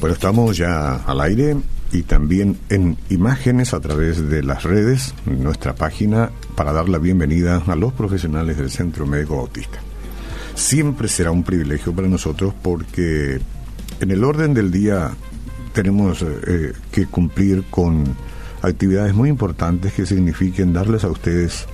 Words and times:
Bueno, 0.00 0.14
estamos 0.14 0.56
ya 0.56 0.94
al 0.94 1.20
aire 1.20 1.58
y 1.92 2.04
también 2.04 2.56
en 2.70 2.96
imágenes 3.10 3.74
a 3.74 3.80
través 3.80 4.30
de 4.30 4.42
las 4.42 4.62
redes, 4.62 5.14
nuestra 5.26 5.74
página, 5.74 6.30
para 6.54 6.72
dar 6.72 6.88
la 6.88 6.96
bienvenida 6.96 7.62
a 7.66 7.76
los 7.76 7.92
profesionales 7.92 8.56
del 8.56 8.70
Centro 8.70 9.06
Médico 9.06 9.36
Bautista. 9.36 9.78
Siempre 10.54 11.06
será 11.06 11.32
un 11.32 11.44
privilegio 11.44 11.94
para 11.94 12.08
nosotros 12.08 12.54
porque 12.62 13.40
en 14.00 14.10
el 14.10 14.24
orden 14.24 14.54
del 14.54 14.70
día 14.70 15.10
tenemos 15.74 16.22
eh, 16.22 16.72
que 16.90 17.04
cumplir 17.04 17.64
con 17.68 18.16
actividades 18.62 19.12
muy 19.12 19.28
importantes 19.28 19.92
que 19.92 20.06
signifiquen 20.06 20.72
darles 20.72 21.04
a 21.04 21.08
ustedes 21.08 21.66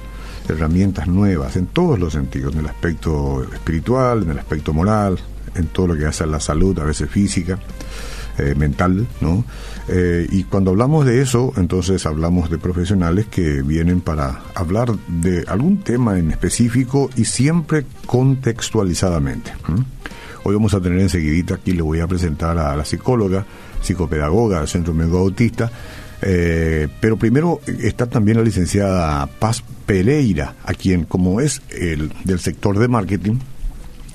herramientas 0.49 1.07
nuevas 1.07 1.55
en 1.55 1.67
todos 1.67 1.97
los 2.01 2.15
sentidos, 2.15 2.55
en 2.55 2.61
el 2.61 2.67
aspecto 2.67 3.45
espiritual, 3.53 4.25
en 4.25 4.31
el 4.31 4.39
aspecto 4.41 4.73
moral, 4.73 5.17
en 5.55 5.69
todo 5.69 5.87
lo 5.87 5.97
que 5.97 6.07
hace 6.07 6.25
a 6.25 6.27
la 6.27 6.41
salud, 6.41 6.77
a 6.81 6.85
veces 6.85 7.09
física, 7.09 7.59
eh, 8.39 8.55
mental, 8.55 9.07
¿no? 9.21 9.45
Eh, 9.89 10.27
y 10.31 10.45
cuando 10.45 10.71
hablamos 10.73 11.07
de 11.07 11.23
eso, 11.23 11.53
entonces 11.57 12.07
hablamos 12.07 12.51
de 12.51 12.59
profesionales 12.59 13.27
que 13.27 13.63
vienen 13.63 14.01
para 14.01 14.43
hablar 14.55 14.93
de 15.09 15.45
algún 15.47 15.79
tema 15.79 16.19
en 16.19 16.31
específico 16.31 17.09
y 17.17 17.25
siempre 17.25 17.85
contextualizadamente. 18.07 19.53
Hoy 20.43 20.55
vamos 20.55 20.75
a 20.75 20.81
tener 20.81 21.01
enseguidita, 21.01 21.55
aquí 21.55 21.73
le 21.73 21.83
voy 21.83 22.01
a 22.01 22.07
presentar 22.07 22.59
a 22.59 22.77
la 22.77 22.85
psicóloga, 22.85 23.47
psicopedagoga 23.81 24.59
del 24.59 24.69
Centro 24.69 24.93
Médico 24.93 25.19
Autista, 25.19 25.71
eh, 26.23 26.89
pero 27.01 27.17
primero 27.17 27.61
está 27.67 28.07
también 28.07 28.39
la 28.39 28.45
licenciada 28.45 29.27
Paz 29.27 29.63
Pereira, 29.87 30.55
a 30.65 30.75
quien 30.75 31.05
como 31.05 31.41
es 31.41 31.63
el 31.71 32.13
del 32.25 32.41
sector 32.41 32.79
de 32.79 32.89
marketing, 32.89 33.39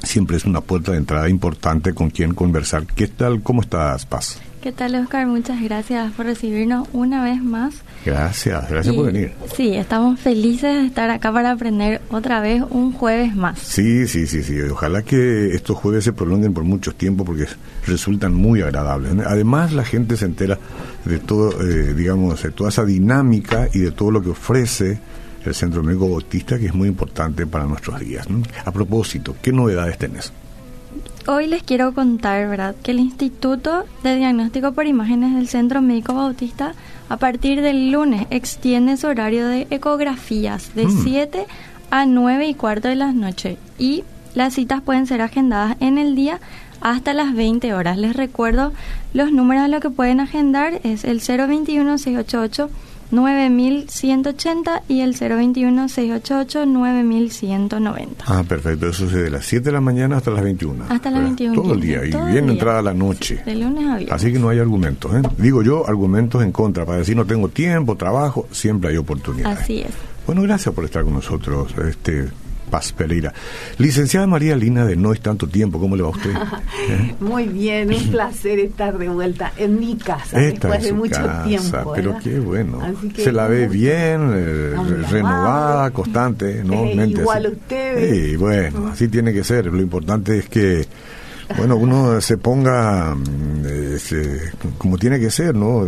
siempre 0.03 0.37
es 0.37 0.45
una 0.45 0.61
puerta 0.61 0.91
de 0.91 0.97
entrada 0.97 1.29
importante 1.29 1.93
con 1.93 2.09
quien 2.09 2.33
conversar. 2.33 2.85
¿Qué 2.85 3.07
tal? 3.07 3.41
¿Cómo 3.41 3.61
estás, 3.61 4.05
Paz? 4.05 4.39
¿Qué 4.61 4.71
tal, 4.71 4.93
Oscar? 4.93 5.25
Muchas 5.25 5.59
gracias 5.59 6.11
por 6.13 6.27
recibirnos 6.27 6.87
una 6.93 7.23
vez 7.23 7.41
más. 7.41 7.73
Gracias, 8.05 8.69
gracias 8.69 8.95
por 8.95 9.07
venir. 9.07 9.31
Sí, 9.55 9.73
estamos 9.73 10.19
felices 10.19 10.81
de 10.81 10.85
estar 10.85 11.09
acá 11.09 11.33
para 11.33 11.49
aprender 11.49 11.99
otra 12.11 12.41
vez 12.41 12.61
un 12.69 12.93
jueves 12.93 13.35
más. 13.35 13.57
Sí, 13.57 14.05
sí, 14.07 14.27
sí, 14.27 14.43
sí. 14.43 14.61
Ojalá 14.61 15.01
que 15.01 15.55
estos 15.55 15.77
jueves 15.77 16.03
se 16.03 16.13
prolonguen 16.13 16.53
por 16.53 16.63
mucho 16.63 16.93
tiempo 16.93 17.25
porque 17.25 17.47
resultan 17.87 18.35
muy 18.35 18.61
agradables. 18.61 19.13
Además, 19.25 19.73
la 19.73 19.83
gente 19.83 20.15
se 20.15 20.25
entera 20.25 20.59
de 21.05 21.17
todo, 21.17 21.59
eh, 21.67 21.95
digamos, 21.95 22.43
de 22.43 22.51
toda 22.51 22.69
esa 22.69 22.85
dinámica 22.85 23.67
y 23.73 23.79
de 23.79 23.91
todo 23.91 24.11
lo 24.11 24.21
que 24.21 24.29
ofrece 24.29 24.99
el 25.45 25.55
Centro 25.55 25.83
Médico 25.83 26.09
Bautista, 26.09 26.57
que 26.57 26.67
es 26.67 26.73
muy 26.73 26.87
importante 26.87 27.45
para 27.45 27.65
nuestros 27.65 27.99
días. 27.99 28.27
A 28.63 28.71
propósito, 28.71 29.35
¿qué 29.41 29.51
novedades 29.51 29.97
tenés? 29.97 30.31
Hoy 31.27 31.47
les 31.47 31.63
quiero 31.63 31.93
contar, 31.93 32.47
¿verdad?, 32.47 32.75
que 32.81 32.91
el 32.91 32.99
Instituto 32.99 33.85
de 34.03 34.15
Diagnóstico 34.15 34.73
por 34.73 34.87
Imágenes 34.87 35.35
del 35.35 35.47
Centro 35.47 35.81
Médico 35.81 36.13
Bautista 36.13 36.73
a 37.09 37.17
partir 37.17 37.61
del 37.61 37.91
lunes 37.91 38.25
extiende 38.29 38.97
su 38.97 39.07
horario 39.07 39.47
de 39.47 39.67
ecografías 39.69 40.73
de 40.73 40.87
7 40.89 41.39
mm. 41.39 41.93
a 41.93 42.05
9 42.05 42.47
y 42.47 42.53
cuarto 42.55 42.87
de 42.87 42.95
la 42.95 43.11
noche 43.11 43.57
y 43.77 44.03
las 44.33 44.53
citas 44.53 44.81
pueden 44.81 45.05
ser 45.07 45.21
agendadas 45.21 45.77
en 45.79 45.97
el 45.97 46.15
día 46.15 46.39
hasta 46.79 47.13
las 47.13 47.35
20 47.35 47.73
horas. 47.73 47.97
Les 47.97 48.15
recuerdo 48.15 48.73
los 49.13 49.31
números 49.31 49.63
a 49.63 49.67
los 49.67 49.81
que 49.81 49.89
pueden 49.89 50.19
agendar 50.19 50.79
es 50.83 51.03
el 51.03 51.19
021 51.19 51.97
688 51.97 52.69
9180 53.11 54.83
y 54.87 55.01
el 55.01 55.15
021-688-9190. 55.15 58.07
Ah, 58.25 58.43
perfecto. 58.47 58.87
Eso 58.87 59.05
es 59.05 59.11
de 59.11 59.29
las 59.29 59.45
7 59.45 59.65
de 59.65 59.71
la 59.71 59.81
mañana 59.81 60.17
hasta 60.17 60.31
las 60.31 60.43
21. 60.43 60.85
Hasta 60.89 61.11
las 61.11 61.23
21. 61.23 61.61
Todo 61.61 61.73
el 61.73 61.81
día. 61.81 62.05
y 62.05 62.11
bien 62.31 62.49
entrada 62.49 62.81
la 62.81 62.93
noche. 62.93 63.41
De 63.45 63.55
lunes 63.55 63.85
a 63.87 63.97
viernes. 63.97 64.11
Así 64.11 64.31
que 64.31 64.39
no 64.39 64.49
hay 64.49 64.59
argumentos. 64.59 65.13
¿eh? 65.13 65.21
Digo 65.37 65.61
yo, 65.63 65.87
argumentos 65.87 66.43
en 66.43 66.51
contra. 66.51 66.85
Para 66.85 66.99
decir 66.99 67.15
no 67.15 67.25
tengo 67.25 67.49
tiempo, 67.49 67.95
trabajo, 67.95 68.47
siempre 68.51 68.91
hay 68.91 68.97
oportunidad. 68.97 69.51
Así 69.51 69.81
es. 69.81 69.91
Bueno, 70.25 70.41
gracias 70.43 70.73
por 70.73 70.85
estar 70.85 71.03
con 71.03 71.13
nosotros. 71.13 71.73
Este, 71.87 72.29
Paz 72.71 72.93
Pereira. 72.93 73.33
Licenciada 73.77 74.25
María 74.25 74.55
Lina 74.55 74.85
de 74.85 74.95
No 74.95 75.13
es 75.13 75.19
tanto 75.19 75.45
tiempo, 75.47 75.79
¿cómo 75.79 75.95
le 75.95 76.01
va 76.01 76.07
a 76.07 76.11
usted? 76.11 76.31
Muy 77.19 77.47
bien, 77.47 77.93
un 77.93 78.07
placer 78.11 78.59
estar 78.59 78.97
de 78.97 79.09
vuelta 79.09 79.51
en 79.57 79.77
mi 79.79 79.95
casa 79.97 80.39
después 80.39 80.81
de 80.81 80.93
mucho 80.93 81.21
tiempo. 81.45 81.91
Pero 81.93 82.17
qué 82.23 82.39
bueno. 82.39 82.79
Se 83.15 83.31
la 83.31 83.47
ve 83.47 83.67
bien, 83.67 84.31
eh, 84.33 84.73
renovada, 85.11 85.91
constante, 85.91 86.63
¿no? 86.63 86.85
Eh, 86.85 87.07
igual 87.07 87.47
ustedes. 87.47 88.29
Sí, 88.29 88.35
bueno, 88.37 88.87
así 88.87 89.07
tiene 89.09 89.33
que 89.33 89.43
ser. 89.43 89.65
Lo 89.65 89.81
importante 89.81 90.39
es 90.39 90.49
que 90.49 90.87
bueno, 91.57 91.75
uno 91.75 92.21
se 92.21 92.37
ponga 92.37 93.13
mm, 93.13 93.65
como 94.77 94.97
tiene 94.97 95.19
que 95.19 95.29
ser, 95.29 95.53
¿no? 95.53 95.85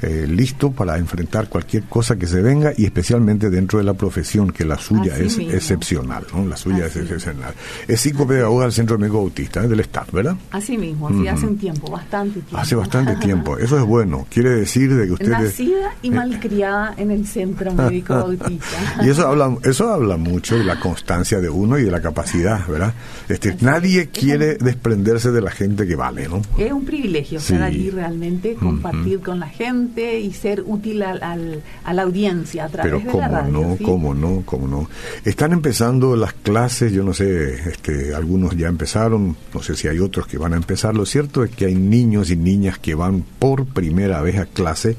Eh, 0.00 0.26
listo 0.28 0.70
para 0.70 0.96
enfrentar 0.96 1.48
cualquier 1.48 1.82
cosa 1.84 2.14
que 2.14 2.28
se 2.28 2.40
venga 2.40 2.72
y 2.76 2.84
especialmente 2.84 3.50
dentro 3.50 3.80
de 3.80 3.84
la 3.84 3.94
profesión 3.94 4.52
que 4.52 4.64
la 4.64 4.78
suya 4.78 5.16
es 5.18 5.38
excepcional, 5.38 6.24
¿no? 6.32 6.46
La 6.46 6.56
suya 6.56 6.86
es 6.86 6.94
excepcional. 6.94 7.52
Es 7.88 8.02
psicopedagoga 8.02 8.64
del 8.64 8.72
Centro 8.72 8.96
Médico 8.96 9.18
Autista, 9.18 9.60
del 9.66 9.80
staff, 9.80 10.12
¿verdad? 10.12 10.36
Así 10.52 10.78
mismo, 10.78 11.08
así 11.08 11.26
hace 11.26 11.46
un 11.46 11.58
tiempo, 11.58 11.90
bastante 11.90 12.34
tiempo. 12.34 12.56
Hace 12.56 12.76
bastante 12.76 13.16
tiempo, 13.26 13.58
eso 13.58 13.76
es 13.76 13.84
bueno, 13.84 14.24
quiere 14.30 14.50
decir 14.50 14.94
de 14.94 15.06
que 15.06 15.12
usted... 15.14 15.30
Nacida 15.30 15.92
y 16.00 16.08
eh, 16.08 16.10
malcriada 16.12 16.94
en 16.96 17.10
el 17.10 17.26
Centro 17.26 17.74
Médico 17.74 18.14
Autista. 18.14 19.02
y 19.02 19.08
eso 19.08 19.26
habla, 19.26 19.56
eso 19.64 19.92
habla 19.92 20.16
mucho 20.16 20.56
de 20.56 20.62
la 20.62 20.78
constancia 20.78 21.40
de 21.40 21.48
uno 21.48 21.76
y 21.76 21.82
de 21.82 21.90
la 21.90 22.00
capacidad, 22.00 22.64
¿verdad? 22.68 22.94
Este, 23.28 23.56
nadie 23.62 24.10
quiere 24.10 24.58
desprenderse 24.58 25.32
de 25.32 25.40
la 25.40 25.50
gente 25.50 25.88
que 25.88 25.96
vale, 25.96 26.28
¿no? 26.28 26.40
Es 26.56 26.70
un 26.70 26.84
privilegio 26.84 27.38
estar 27.38 27.62
allí 27.62 27.90
realmente, 27.90 28.54
compartir 28.54 29.18
con 29.20 29.40
la 29.40 29.48
gente 29.48 29.87
y 29.96 30.32
ser 30.32 30.62
útil 30.66 31.02
al, 31.02 31.62
a 31.84 31.94
la 31.94 32.02
audiencia 32.02 32.64
a 32.64 32.68
través 32.68 32.92
Pero 32.92 33.12
cómo 33.12 33.42
no, 33.42 33.76
cómo 33.84 34.14
no, 34.14 34.42
cómo 34.44 34.68
no. 34.68 34.88
Están 35.24 35.52
empezando 35.52 36.16
las 36.16 36.32
clases, 36.32 36.92
yo 36.92 37.02
no 37.02 37.14
sé, 37.14 37.54
este, 37.70 38.14
algunos 38.14 38.56
ya 38.56 38.68
empezaron, 38.68 39.36
no 39.52 39.62
sé 39.62 39.76
si 39.76 39.88
hay 39.88 39.98
otros 39.98 40.26
que 40.26 40.38
van 40.38 40.52
a 40.52 40.56
empezar. 40.56 40.94
Lo 40.94 41.06
cierto 41.06 41.44
es 41.44 41.50
que 41.50 41.66
hay 41.66 41.74
niños 41.74 42.30
y 42.30 42.36
niñas 42.36 42.78
que 42.78 42.94
van 42.94 43.24
por 43.38 43.66
primera 43.66 44.20
vez 44.22 44.38
a 44.38 44.46
clase 44.46 44.96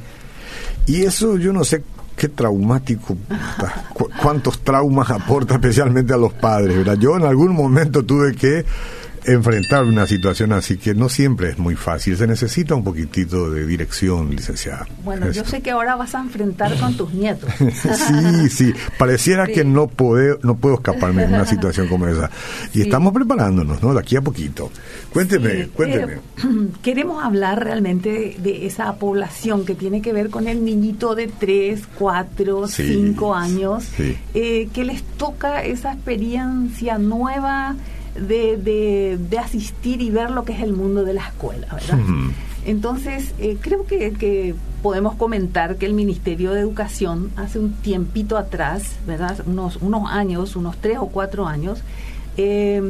y 0.86 1.04
eso 1.04 1.38
yo 1.38 1.54
no 1.54 1.64
sé 1.64 1.84
qué 2.16 2.28
traumático, 2.28 3.16
cuántos 4.22 4.60
traumas 4.60 5.10
aporta 5.10 5.54
especialmente 5.54 6.14
a 6.14 6.18
los 6.18 6.34
padres, 6.34 6.78
¿verdad? 6.78 6.98
Yo 7.00 7.16
en 7.16 7.24
algún 7.24 7.54
momento 7.54 8.04
tuve 8.04 8.36
que 8.36 8.66
enfrentar 9.34 9.86
una 9.86 10.06
situación 10.06 10.54
así 10.54 10.78
que 10.78 10.94
no 10.94 11.10
siempre 11.10 11.50
es 11.50 11.58
muy 11.58 11.76
fácil. 11.76 12.18
Se 12.18 12.28
necesita 12.28 12.76
un 12.76 12.84
poquitito 12.84 13.50
de 13.50 13.66
dirección, 13.66 14.30
licenciada. 14.36 14.88
Bueno, 15.04 15.32
yo 15.32 15.46
sé 15.46 15.62
que 15.62 15.72
ahora 15.72 15.96
vas 15.96 16.16
a 16.16 16.22
enfrentar 16.22 16.78
con 16.80 16.96
tus 16.96 17.14
nietos. 17.14 17.50
sí, 17.60 18.50
sí. 18.50 18.74
Pareciera 18.98 19.48
que 19.48 19.64
no 19.64 19.88
puedo, 19.88 20.40
no 20.44 20.56
puedo 20.56 20.76
escaparme 20.76 21.26
de 21.26 21.34
una 21.34 21.46
situación 21.46 21.88
como 21.88 22.08
esa. 22.08 22.30
Y 22.74 22.82
estamos 22.82 23.14
preparándonos, 23.14 23.82
¿no? 23.82 23.94
De 23.94 24.00
aquí 24.00 24.16
a 24.16 24.22
poquito. 24.22 24.72
Cuénteme, 25.14 25.68
cuénteme. 25.68 26.14
Eh, 26.14 26.20
queremos 26.82 27.24
hablar 27.24 27.64
realmente 27.64 28.36
de 28.38 28.66
esa 28.66 28.96
población 28.96 29.66
que 29.66 29.76
tiene 29.76 30.02
que 30.02 30.14
ver 30.14 30.30
con 30.30 30.48
el 30.48 30.64
niñito 30.64 31.16
de 31.16 31.28
3, 31.28 31.82
4, 31.98 32.68
5 32.68 33.36
años, 33.36 33.86
eh, 34.34 34.70
que 34.74 34.84
les 34.84 35.04
toca 35.04 35.64
esa 35.64 35.94
experiencia 35.94 36.98
nueva 36.98 37.76
de, 38.28 39.18
de, 39.18 39.40
asistir 39.40 40.02
y 40.02 40.10
ver 40.10 40.32
lo 40.32 40.44
que 40.44 40.54
es 40.54 40.62
el 40.62 40.74
mundo 40.74 41.04
de 41.04 41.14
la 41.14 41.28
escuela, 41.28 41.68
¿verdad? 41.74 42.00
Entonces, 42.66 43.34
eh, 43.40 43.58
creo 43.60 43.86
que, 43.86 44.14
que, 44.14 44.56
podemos 44.82 45.16
comentar 45.16 45.76
que 45.76 45.86
el 45.86 45.94
Ministerio 45.94 46.54
de 46.54 46.62
Educación 46.62 47.32
hace 47.36 47.60
un 47.60 47.74
tiempito 47.74 48.38
atrás, 48.38 48.96
¿verdad? 49.06 49.44
Unos, 49.46 49.78
unos 49.82 50.10
años, 50.10 50.56
unos 50.56 50.78
tres 50.78 51.00
o 51.00 51.08
cuatro 51.08 51.48
años, 51.48 51.80
eh, 52.38 52.82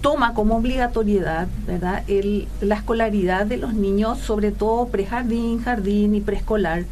toma 0.00 0.34
como 0.34 0.56
obligatoriedad 0.56 1.48
¿verdad? 1.66 2.04
El, 2.06 2.46
la 2.60 2.76
escolaridad 2.76 3.46
de 3.46 3.56
los 3.56 3.74
niños, 3.74 4.18
sobre 4.18 4.52
todo 4.52 4.86
prejardín, 4.88 5.60
jardín 5.60 6.14
y 6.14 6.20
preescolar, 6.20 6.84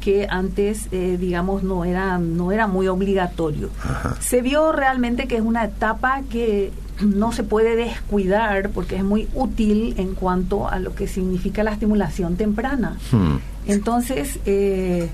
que 0.00 0.26
antes, 0.28 0.88
eh, 0.90 1.16
digamos, 1.20 1.62
no 1.62 1.84
era, 1.84 2.18
no 2.18 2.50
era 2.50 2.66
muy 2.66 2.88
obligatorio. 2.88 3.70
Se 4.18 4.42
vio 4.42 4.72
realmente 4.72 5.28
que 5.28 5.36
es 5.36 5.42
una 5.42 5.64
etapa 5.64 6.22
que 6.28 6.72
no 7.00 7.32
se 7.32 7.42
puede 7.42 7.76
descuidar 7.76 8.70
porque 8.70 8.96
es 8.96 9.04
muy 9.04 9.28
útil 9.34 9.94
en 9.98 10.14
cuanto 10.14 10.68
a 10.68 10.78
lo 10.78 10.94
que 10.94 11.06
significa 11.06 11.62
la 11.62 11.72
estimulación 11.72 12.36
temprana. 12.36 12.96
Hmm. 13.12 13.36
Entonces, 13.66 14.38
eh, 14.46 15.08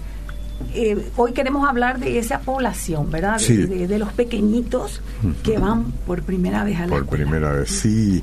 eh, 0.75 1.11
hoy 1.17 1.33
queremos 1.33 1.69
hablar 1.69 1.99
de 1.99 2.19
esa 2.19 2.41
población, 2.41 3.11
¿verdad? 3.11 3.41
De, 3.41 3.99
los 3.99 4.13
pequeñitos 4.13 5.03
que 5.43 5.59
van 5.59 5.93
por 6.07 6.23
primera 6.23 6.65
vez 6.65 6.79
a 6.79 6.87
la 6.87 6.89
Por 6.89 7.07
primera 7.07 7.53
vez, 7.53 7.71
sí. 7.71 8.23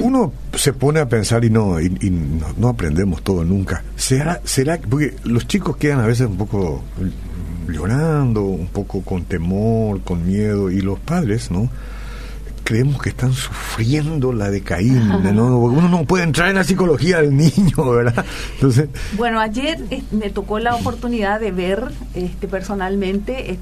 Uno 0.00 0.32
se 0.54 0.72
pone 0.72 1.00
a 1.00 1.08
pensar 1.08 1.44
y 1.44 1.50
no, 1.50 1.80
y, 1.80 2.10
no, 2.58 2.68
aprendemos 2.68 3.22
todo 3.22 3.44
nunca. 3.44 3.82
¿Será, 3.96 4.40
será, 4.44 4.78
porque 4.78 5.14
los 5.24 5.46
chicos 5.46 5.76
quedan 5.76 6.00
a 6.00 6.06
veces 6.06 6.26
un 6.26 6.36
poco 6.36 6.82
llorando, 7.68 8.42
un 8.42 8.68
poco 8.68 9.02
con 9.02 9.24
temor, 9.24 10.00
con 10.02 10.26
miedo, 10.26 10.70
y 10.70 10.80
los 10.80 10.98
padres, 10.98 11.50
¿no? 11.50 11.68
Creemos 12.70 13.02
que 13.02 13.08
están 13.08 13.32
sufriendo 13.32 14.32
la 14.32 14.48
de 14.48 14.62
Caín, 14.62 15.08
¿no? 15.34 15.58
uno 15.58 15.88
no 15.88 16.04
puede 16.04 16.22
entrar 16.22 16.50
en 16.50 16.54
la 16.54 16.62
psicología 16.62 17.20
del 17.20 17.36
niño, 17.36 17.90
¿verdad? 17.90 18.24
Entonces, 18.54 18.88
bueno, 19.16 19.40
ayer 19.40 19.80
me 20.12 20.30
tocó 20.30 20.60
la 20.60 20.76
oportunidad 20.76 21.40
de 21.40 21.50
ver 21.50 21.90
este, 22.14 22.46
personalmente 22.46 23.58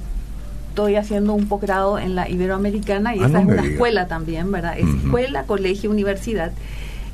estoy 0.68 0.96
haciendo 0.96 1.32
un 1.32 1.48
posgrado 1.48 1.98
en 1.98 2.16
la 2.16 2.28
Iberoamericana 2.28 3.16
y 3.16 3.20
ah, 3.22 3.28
esa 3.28 3.40
es 3.40 3.46
una 3.46 3.64
escuela 3.64 4.08
también, 4.08 4.52
¿verdad? 4.52 4.78
Es 4.78 4.86
escuela, 4.86 5.44
colegio, 5.44 5.90
universidad. 5.90 6.52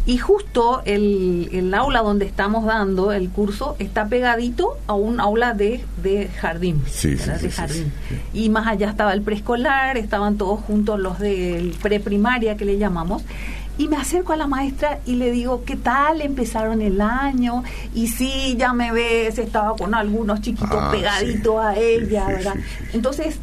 Y 0.07 0.19
justo 0.19 0.83
el, 0.85 1.49
el, 1.53 1.73
aula 1.73 2.03
donde 2.03 2.27
estamos 2.27 2.67
dando 2.67 3.13
el 3.13 3.31
curso 3.31 3.75
está 3.79 4.07
pegadito 4.07 4.77
a 4.87 4.93
un 4.93 5.19
aula 5.19 5.55
de, 5.55 5.83
de 6.03 6.29
jardín. 6.29 6.83
Sí, 6.87 7.15
de 7.15 7.51
jardín. 7.51 7.91
Y 8.35 8.51
más 8.51 8.67
allá 8.67 8.91
estaba 8.91 9.15
el 9.15 9.23
preescolar, 9.23 9.97
estaban 9.97 10.37
todos 10.37 10.61
juntos 10.61 11.01
los 11.01 11.19
de 11.19 11.73
preprimaria 11.83 12.57
que 12.57 12.67
le 12.67 12.77
llamamos. 12.77 13.25
Y 13.77 13.89
me 13.89 13.97
acerco 13.97 14.33
a 14.33 14.37
la 14.37 14.47
maestra 14.47 15.01
y 15.05 15.17
le 15.17 15.33
digo, 15.33 15.65
¿qué 15.65 15.75
tal? 15.75 16.21
Empezaron 16.21 16.81
el 16.81 17.01
año. 17.01 17.65
Y 17.93 18.07
sí, 18.07 18.55
ya 18.57 18.73
me 18.73 18.93
ves, 18.93 19.39
estaba 19.39 19.75
con 19.75 19.95
algunos 19.95 20.43
chiquitos 20.43 20.79
ah, 20.81 20.91
pegaditos 20.93 21.57
a 21.65 21.77
ella, 21.77 22.27
¿verdad? 22.27 22.55
Entonces, 22.93 23.39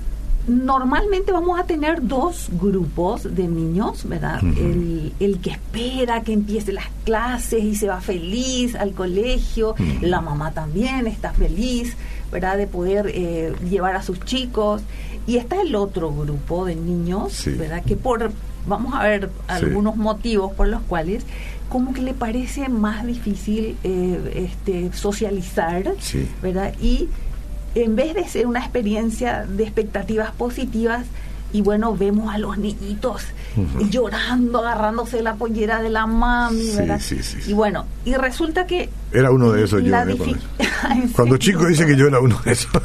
normalmente 0.47 1.31
vamos 1.31 1.59
a 1.59 1.65
tener 1.65 2.05
dos 2.07 2.47
grupos 2.51 3.35
de 3.35 3.47
niños, 3.47 4.07
¿verdad? 4.07 4.39
el, 4.41 5.13
el, 5.19 5.39
que 5.39 5.51
espera 5.51 6.21
que 6.21 6.33
empiece 6.33 6.71
las 6.71 6.87
clases 7.03 7.63
y 7.63 7.75
se 7.75 7.87
va 7.87 8.01
feliz 8.01 8.75
al 8.75 8.93
colegio, 8.93 9.75
la 10.01 10.21
mamá 10.21 10.51
también 10.51 11.07
está 11.07 11.31
feliz, 11.31 11.95
¿verdad? 12.31 12.57
De 12.57 12.67
poder 12.67 13.11
eh, 13.13 13.53
llevar 13.69 13.95
a 13.95 14.03
sus 14.03 14.19
chicos. 14.21 14.81
Y 15.27 15.37
está 15.37 15.61
el 15.61 15.75
otro 15.75 16.11
grupo 16.11 16.65
de 16.65 16.75
niños, 16.75 17.43
¿verdad? 17.45 17.83
Que 17.83 17.95
por, 17.95 18.31
vamos 18.65 18.95
a 18.95 19.03
ver 19.03 19.29
algunos 19.47 19.95
motivos 19.95 20.51
por 20.53 20.67
los 20.67 20.81
cuales 20.81 21.23
como 21.69 21.93
que 21.93 22.01
le 22.01 22.13
parece 22.13 22.67
más 22.67 23.05
difícil 23.05 23.77
eh, 23.83 24.49
este, 24.51 24.91
socializar, 24.91 25.93
¿verdad? 26.41 26.73
Y 26.81 27.07
en 27.75 27.95
vez 27.95 28.13
de 28.13 28.27
ser 28.27 28.47
una 28.47 28.59
experiencia 28.59 29.45
de 29.45 29.63
expectativas 29.63 30.31
positivas, 30.31 31.05
y 31.53 31.61
bueno, 31.61 31.95
vemos 31.95 32.33
a 32.33 32.37
los 32.37 32.57
niñitos 32.57 33.23
llorando, 33.89 34.59
agarrándose 34.59 35.21
la 35.21 35.35
pollera 35.35 35.81
de 35.81 35.89
la 35.89 36.05
mami, 36.05 36.69
¿verdad? 36.75 37.01
Y 37.45 37.53
bueno, 37.53 37.85
y 38.05 38.13
resulta 38.15 38.65
que 38.65 38.89
era 39.11 39.31
uno 39.31 39.51
de 39.51 39.65
esos 39.65 39.83
yo. 39.83 39.91
Cuando 41.13 41.37
chico 41.37 41.65
dice 41.65 41.85
que 41.85 41.97
yo 41.97 42.07
era 42.07 42.19
uno 42.19 42.39
de 42.45 42.53
esos. 42.53 42.71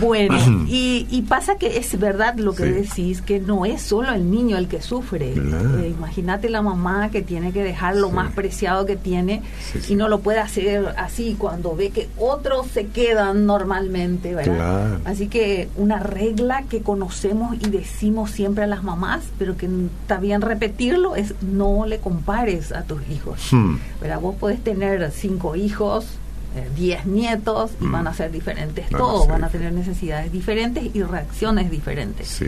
bueno, 0.00 0.38
y, 0.68 1.24
pasa 1.28 1.56
que 1.56 1.78
es 1.78 1.98
verdad 1.98 2.36
lo 2.36 2.54
que 2.54 2.64
decís, 2.64 3.22
que 3.22 3.40
no 3.40 3.64
es 3.64 3.80
solo 3.80 4.12
el 4.12 4.30
niño 4.30 4.58
el 4.58 4.68
que 4.68 4.82
sufre. 4.82 5.32
Eh, 5.32 5.94
imagínate 5.96 6.50
la 6.50 6.62
mamá 6.62 7.10
que 7.10 7.22
tiene 7.22 7.52
que 7.52 7.62
dejar 7.62 7.96
lo 7.96 8.10
más 8.10 8.32
preciado 8.32 8.86
que 8.86 8.96
tiene 8.96 9.42
y 9.88 9.94
no 9.94 10.08
lo 10.08 10.20
puede 10.20 10.40
hacer 10.40 10.94
así 10.98 11.36
cuando 11.38 11.74
ve 11.74 11.90
que 11.90 12.08
otros 12.18 12.68
se 12.68 12.86
quedan 12.88 13.46
normalmente, 13.46 14.34
¿verdad? 14.34 14.98
Así 15.04 15.28
que 15.28 15.68
una 15.76 15.98
regla 15.98 16.64
que 16.68 16.82
conocemos 16.82 17.56
y 17.60 17.70
decimos 17.70 18.30
siempre 18.30 18.64
a 18.64 18.66
las 18.66 18.82
mamás, 18.82 19.24
pero 19.38 19.56
que 19.56 19.68
está 20.02 20.18
bien 20.18 20.42
repetirlo, 20.42 21.16
es 21.16 21.34
no 21.40 21.86
le 21.86 21.98
compares 21.98 22.72
a 22.72 22.82
tus 22.82 23.00
hijos. 23.08 23.52
Hmm. 23.52 23.76
¿verdad? 24.00 24.20
Vos 24.20 24.36
podés 24.36 24.62
tener 24.62 25.10
cinco 25.12 25.56
hijos, 25.56 26.06
eh, 26.54 26.68
diez 26.74 27.06
nietos 27.06 27.72
y 27.80 27.86
van 27.86 28.06
a 28.06 28.14
ser 28.14 28.30
diferentes 28.30 28.88
todos, 28.88 29.26
van 29.28 29.44
a 29.44 29.48
tener 29.48 29.72
necesidades 29.72 30.30
diferentes 30.32 30.94
y 30.94 31.02
reacciones 31.02 31.70
diferentes. 31.70 32.40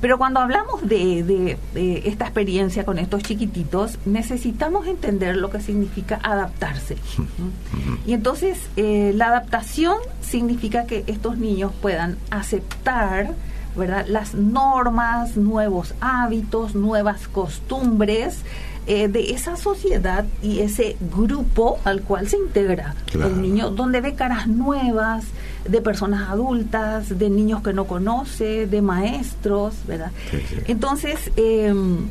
Pero 0.00 0.18
cuando 0.18 0.40
hablamos 0.40 0.86
de, 0.86 1.56
esta 2.04 2.24
experiencia 2.26 2.84
con 2.84 2.98
estos 2.98 3.22
chiquititos, 3.22 3.98
necesitamos 4.04 4.86
entender 4.86 5.36
lo 5.36 5.50
que 5.50 5.60
significa 5.60 6.20
adaptarse. 6.22 6.96
Y 8.06 8.12
entonces 8.12 8.58
eh, 8.76 9.12
la 9.14 9.28
adaptación 9.28 9.96
significa 10.20 10.84
que 10.84 11.04
estos 11.06 11.38
niños 11.38 11.72
puedan 11.80 12.18
aceptar 12.30 13.34
¿verdad? 13.76 14.04
las 14.06 14.34
normas, 14.34 15.36
nuevos 15.36 15.94
hábitos, 16.00 16.74
nuevas 16.74 17.26
costumbres, 17.28 18.40
eh, 18.86 19.08
de 19.08 19.32
esa 19.32 19.56
sociedad 19.56 20.26
y 20.42 20.60
ese 20.60 20.96
grupo 21.14 21.78
al 21.84 22.02
cual 22.02 22.28
se 22.28 22.36
integra 22.36 22.94
el 23.12 23.40
niño, 23.40 23.70
donde 23.70 24.00
ve 24.00 24.14
caras 24.14 24.46
nuevas, 24.46 25.24
de 25.68 25.80
personas 25.80 26.28
adultas, 26.28 27.18
de 27.18 27.30
niños 27.30 27.62
que 27.62 27.72
no 27.72 27.86
conoce, 27.86 28.66
de 28.66 28.82
maestros, 28.82 29.74
¿verdad? 29.86 30.12
Entonces, 30.66 31.30
em, 31.36 32.08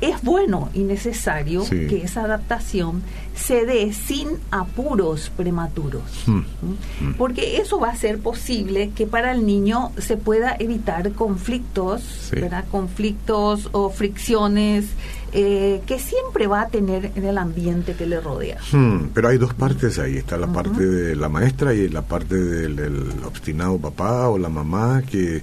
es 0.00 0.22
bueno 0.22 0.70
y 0.74 0.80
necesario 0.80 1.68
que 1.68 2.02
esa 2.04 2.22
adaptación 2.22 3.02
se 3.34 3.66
dé 3.66 3.92
sin 3.92 4.28
apuros 4.50 5.30
prematuros, 5.36 6.02
hmm. 6.26 6.38
Hmm. 6.38 7.14
porque 7.16 7.60
eso 7.60 7.80
va 7.80 7.90
a 7.90 7.96
ser 7.96 8.18
posible 8.18 8.90
que 8.94 9.06
para 9.06 9.32
el 9.32 9.44
niño 9.44 9.92
se 9.98 10.16
pueda 10.16 10.56
evitar 10.58 11.12
conflictos, 11.12 12.30
¿verdad? 12.32 12.64
conflictos 12.70 13.68
o 13.72 13.90
fricciones 13.90 14.86
eh, 15.32 15.82
que 15.86 15.98
siempre 15.98 16.46
va 16.46 16.62
a 16.62 16.68
tener 16.68 17.12
en 17.14 17.24
el 17.24 17.36
ambiente 17.36 17.94
que 17.94 18.06
le 18.06 18.20
rodea. 18.20 18.58
Hmm, 18.72 19.08
pero 19.12 19.28
hay 19.28 19.38
dos 19.38 19.52
partes 19.52 19.98
ahí, 19.98 20.16
está 20.16 20.36
la 20.36 20.46
parte 20.46 20.86
de 20.86 21.16
la 21.16 21.28
maestra 21.28 21.74
y 21.74 21.88
la 21.88 22.02
parte 22.02 22.34
del, 22.34 23.12
obstinado 23.26 23.78
papá 23.78 24.28
o 24.28 24.38
la 24.38 24.48
mamá 24.48 25.02
que 25.02 25.36
eh, 25.36 25.42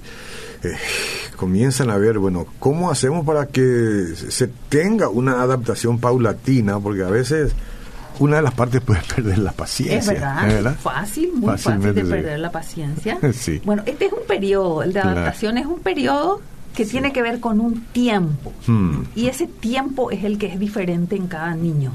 comienzan 1.36 1.90
a 1.90 1.96
ver, 1.98 2.18
bueno, 2.18 2.46
¿cómo 2.58 2.90
hacemos 2.90 3.24
para 3.24 3.46
que 3.46 4.06
se 4.16 4.48
tenga 4.68 5.08
una 5.08 5.42
adaptación 5.42 5.98
paulatina? 5.98 6.80
Porque 6.80 7.04
a 7.04 7.10
veces 7.10 7.52
una 8.18 8.36
de 8.36 8.42
las 8.42 8.54
partes 8.54 8.80
puede 8.80 9.02
perder 9.14 9.38
la 9.38 9.52
paciencia. 9.52 9.98
Es 9.98 10.06
verdad, 10.06 10.76
fácil, 10.80 11.32
muy 11.34 11.56
fácil 11.58 11.94
de 11.94 12.04
perder 12.04 12.38
la 12.40 12.50
paciencia. 12.50 13.18
Bueno, 13.64 13.82
este 13.86 14.06
es 14.06 14.12
un 14.12 14.26
periodo, 14.26 14.82
el 14.82 14.92
de 14.92 15.00
adaptación 15.00 15.58
es 15.58 15.66
un 15.66 15.80
periodo 15.80 16.40
que 16.76 16.84
tiene 16.84 17.12
que 17.12 17.22
ver 17.22 17.40
con 17.40 17.58
un 17.58 17.80
tiempo. 17.86 18.52
Hmm. 18.66 19.04
Y 19.16 19.28
ese 19.28 19.46
tiempo 19.46 20.10
es 20.10 20.22
el 20.24 20.38
que 20.38 20.46
es 20.46 20.60
diferente 20.60 21.16
en 21.16 21.26
cada 21.26 21.54
niño. 21.54 21.92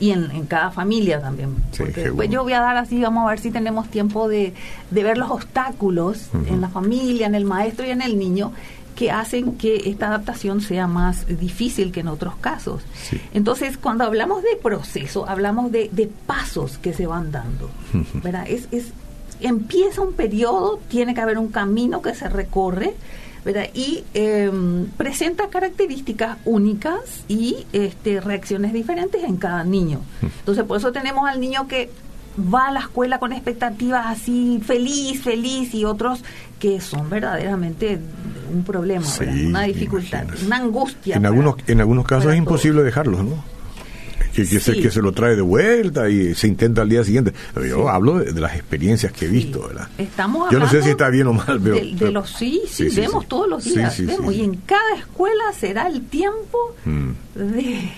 y 0.00 0.10
en, 0.10 0.46
cada 0.46 0.70
familia 0.70 1.20
también. 1.20 1.56
Porque 1.76 2.28
yo 2.28 2.42
voy 2.42 2.54
a 2.54 2.60
dar 2.60 2.76
así, 2.76 3.00
vamos 3.00 3.26
a 3.26 3.30
ver 3.30 3.40
si 3.40 3.50
tenemos 3.50 3.88
tiempo 3.90 4.28
de, 4.28 4.54
ver 4.90 5.18
los 5.18 5.30
obstáculos 5.30 6.30
en 6.46 6.60
la 6.60 6.68
familia, 6.68 7.26
en 7.26 7.34
el 7.34 7.44
maestro 7.44 7.86
y 7.86 7.90
en 7.90 8.00
el 8.00 8.18
niño 8.18 8.52
que 8.94 9.10
hacen 9.10 9.56
que 9.56 9.90
esta 9.90 10.06
adaptación 10.06 10.60
sea 10.60 10.86
más 10.86 11.26
difícil 11.26 11.90
que 11.92 12.00
en 12.00 12.08
otros 12.08 12.36
casos. 12.36 12.82
Entonces, 13.34 13.76
cuando 13.76 14.04
hablamos 14.04 14.42
de 14.42 14.56
proceso, 14.62 15.28
hablamos 15.28 15.72
de, 15.72 16.10
pasos 16.26 16.78
que 16.78 16.94
se 16.94 17.06
van 17.06 17.32
dando. 17.32 17.68
¿verdad? 18.22 18.46
Es, 18.48 18.68
es, 18.70 18.92
empieza 19.40 20.00
un 20.00 20.14
periodo, 20.14 20.80
tiene 20.88 21.12
que 21.12 21.20
haber 21.20 21.38
un 21.38 21.48
camino 21.48 22.00
que 22.00 22.14
se 22.14 22.28
recorre, 22.28 22.94
y 23.74 24.04
em, 24.14 24.86
presenta 24.96 25.48
características 25.48 26.38
únicas 26.44 27.24
y 27.28 27.66
este, 27.72 28.20
reacciones 28.20 28.72
diferentes 28.72 29.22
en 29.22 29.36
cada 29.36 29.64
niño. 29.64 30.00
Entonces, 30.22 30.64
por 30.64 30.78
eso 30.78 30.92
tenemos 30.92 31.28
al 31.28 31.40
niño 31.40 31.68
que 31.68 31.90
va 32.38 32.68
a 32.68 32.72
la 32.72 32.80
escuela 32.80 33.18
con 33.18 33.32
expectativas 33.32 34.06
así 34.06 34.60
feliz, 34.64 35.22
feliz 35.22 35.74
y 35.74 35.84
otros 35.84 36.24
que 36.58 36.80
son 36.80 37.08
verdaderamente 37.08 37.98
un 38.52 38.64
problema, 38.64 39.06
una 39.48 39.62
dificultad, 39.62 40.26
una 40.44 40.56
angustia. 40.56 41.16
En 41.16 41.26
algunos 41.26 41.56
en 41.66 41.80
algunos 41.80 42.06
casos 42.06 42.32
es 42.32 42.38
imposible 42.38 42.82
dejarlos, 42.82 43.22
¿no? 43.24 43.53
Que, 44.34 44.46
que, 44.46 44.60
se, 44.60 44.72
que 44.74 44.90
se 44.90 45.00
lo 45.00 45.12
trae 45.12 45.36
de 45.36 45.42
vuelta 45.42 46.08
y 46.08 46.34
se 46.34 46.48
intenta 46.48 46.82
al 46.82 46.88
día 46.88 47.04
siguiente. 47.04 47.32
yo 47.68 47.88
hablo 47.88 48.18
de, 48.18 48.40
las 48.40 48.54
experiencias 48.54 49.12
que 49.12 49.26
he 49.26 49.28
visto, 49.28 49.68
¿verdad? 49.68 49.88
Estamos 49.96 50.50
yo 50.50 50.58
no 50.58 50.68
sé 50.68 50.82
si 50.82 50.90
está 50.90 51.08
bien 51.08 51.28
o 51.28 51.32
mal, 51.32 51.60
pero, 51.62 51.76
de, 51.76 52.10
los 52.10 52.30
sí, 52.30 52.62
sí, 52.68 52.88
vemos 52.94 53.26
todos 53.28 53.48
los 53.48 53.64
días, 53.64 54.04
vemos, 54.04 54.34
y 54.34 54.42
en 54.42 54.56
cada 54.56 54.96
escuela 54.96 55.44
será 55.58 55.86
el 55.86 56.02
tiempo 56.06 56.74
mm. 56.84 57.10
de, 57.34 57.92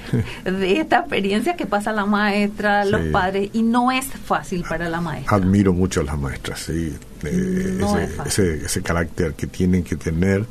de 0.51 0.81
esta 0.81 0.99
experiencia 1.01 1.57
que 1.57 1.67
pasa 1.67 1.93
la 1.93 2.07
maestra, 2.07 2.85
los 2.85 3.01
padres, 3.07 3.51
y 3.53 3.63
no 3.63 3.91
es 3.91 4.07
fácil 4.07 4.65
para 4.69 4.89
la 4.89 5.01
maestra. 5.01 5.37
Admiro 5.37 5.73
mucho 5.73 6.01
a 6.01 6.05
las 6.05 6.19
maestras, 6.19 6.61
sí, 6.61 6.95
eh, 7.25 7.81
ese, 8.27 8.65
ese 8.65 8.83
carácter 8.83 9.35
que 9.35 9.47
tienen 9.47 9.83
que 9.83 9.97
tener 9.97 10.45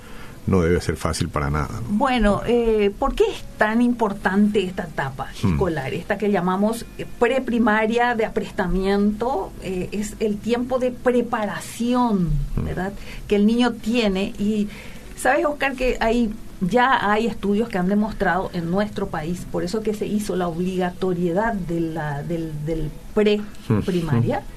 no 0.48 0.62
debe 0.62 0.80
ser 0.82 0.96
fácil 0.96 1.30
para 1.30 1.50
nada. 1.50 1.82
Bueno, 1.90 2.42
eh, 2.46 2.92
¿por 2.98 3.16
qué 3.16 3.24
es 3.24 3.44
tan 3.58 3.82
importante 3.82 4.64
esta 4.64 4.84
etapa 4.84 5.30
hmm. 5.42 5.54
escolar? 5.54 5.94
Esta 5.94 6.18
que 6.18 6.32
llamamos 6.32 6.86
eh, 6.98 7.06
preprimaria 7.20 8.16
de 8.16 8.25
aprestamiento, 8.25 9.52
eh, 9.64 9.90
es 9.92 10.16
el 10.20 10.38
tiempo 10.38 10.78
de 10.80 10.92
preparación, 10.92 12.30
hmm. 12.56 12.66
¿verdad? 12.66 12.94
Que 13.28 13.38
el 13.38 13.46
niño 13.46 13.74
tiene. 13.74 14.34
Y 14.38 14.68
sabes, 15.16 15.46
Oscar, 15.46 15.75
que 15.75 15.98
hay 16.00 16.32
ya 16.62 17.12
hay 17.12 17.28
estudios 17.28 17.68
que 17.68 17.78
han 17.78 17.90
demostrado 17.90 18.50
en 18.54 18.72
nuestro 18.72 19.08
país, 19.08 19.46
por 19.52 19.64
eso 19.64 19.82
que 19.84 19.94
se 19.94 20.08
hizo 20.08 20.38
la 20.38 20.48
obligatoriedad 20.48 21.54
de 21.54 21.82
la, 21.82 22.24
del, 22.24 22.54
del 22.66 22.90
pre-primaria. 23.14 24.40
Hmm 24.40 24.54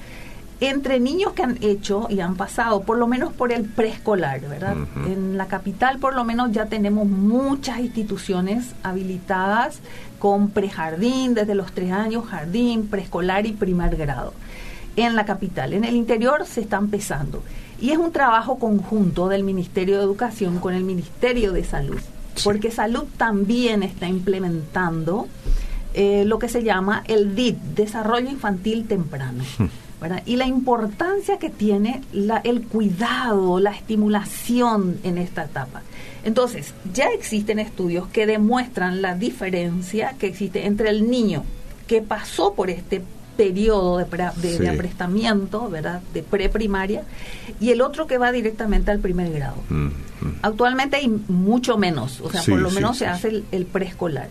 entre 0.61 0.99
niños 0.99 1.33
que 1.33 1.43
han 1.43 1.57
hecho 1.61 2.07
y 2.09 2.19
han 2.19 2.35
pasado 2.35 2.81
por 2.81 2.97
lo 2.97 3.07
menos 3.07 3.31
por 3.31 3.53
el 3.53 3.63
preescolar, 3.63 4.41
¿verdad? 4.41 4.75
En 5.05 5.37
la 5.37 5.47
capital 5.47 5.99
por 5.99 6.15
lo 6.15 6.25
menos 6.25 6.51
ya 6.51 6.65
tenemos 6.65 7.07
muchas 7.07 7.79
instituciones 7.79 8.75
habilitadas 8.83 9.79
con 10.19 10.49
prejardín 10.49 11.33
desde 11.33 11.55
los 11.55 11.71
tres 11.71 11.91
años, 11.91 12.25
jardín, 12.25 12.87
preescolar 12.87 13.45
y 13.45 13.53
primer 13.53 13.95
grado. 13.95 14.33
En 14.97 15.15
la 15.15 15.23
capital, 15.23 15.73
en 15.73 15.85
el 15.85 15.95
interior 15.95 16.45
se 16.45 16.59
está 16.59 16.77
empezando. 16.77 17.41
Y 17.79 17.91
es 17.91 17.97
un 17.97 18.11
trabajo 18.11 18.59
conjunto 18.59 19.29
del 19.29 19.43
Ministerio 19.43 19.97
de 19.97 20.03
Educación 20.03 20.59
con 20.59 20.73
el 20.73 20.83
Ministerio 20.83 21.53
de 21.53 21.63
Salud, 21.63 21.99
porque 22.43 22.71
Salud 22.71 23.05
también 23.15 23.83
está 23.83 24.09
implementando 24.09 25.29
eh, 25.93 26.25
lo 26.25 26.37
que 26.37 26.49
se 26.49 26.63
llama 26.63 27.03
el 27.07 27.35
DIT, 27.35 27.57
Desarrollo 27.75 28.29
Infantil 28.29 28.85
Temprano. 28.87 29.43
Y 30.25 30.37
la 30.37 30.45
importancia 30.45 31.37
que 31.37 31.49
tiene 31.49 32.01
la, 32.13 32.37
el 32.37 32.63
cuidado, 32.63 33.59
la 33.59 33.71
estimulación 33.71 34.99
en 35.03 35.17
esta 35.17 35.45
etapa. 35.45 35.81
Entonces, 36.23 36.73
ya 36.93 37.07
existen 37.09 37.59
estudios 37.59 38.07
que 38.07 38.25
demuestran 38.25 39.01
la 39.01 39.15
diferencia 39.15 40.15
que 40.19 40.27
existe 40.27 40.65
entre 40.65 40.89
el 40.89 41.09
niño 41.09 41.43
que 41.87 42.01
pasó 42.01 42.53
por 42.53 42.69
este 42.69 43.01
periodo 43.35 43.97
de, 43.97 44.05
de, 44.59 44.69
aprestamiento, 44.69 45.69
¿verdad? 45.69 46.01
De 46.13 46.23
preprimaria, 46.23 47.03
y 47.61 47.69
el 47.69 47.81
otro 47.81 48.05
que 48.05 48.17
va 48.17 48.33
directamente 48.33 48.91
al 48.91 48.99
primer 48.99 49.31
grado. 49.31 49.55
Mm, 49.69 49.85
mm. 49.85 49.91
Actualmente 50.41 50.97
hay 50.97 51.07
mucho 51.07 51.77
menos, 51.77 52.19
o 52.19 52.29
sea, 52.29 52.43
por 52.43 52.59
lo 52.59 52.69
menos 52.69 52.97
se 52.97 53.07
hace 53.07 53.43
el, 53.51 53.65
preescolar. 53.65 54.27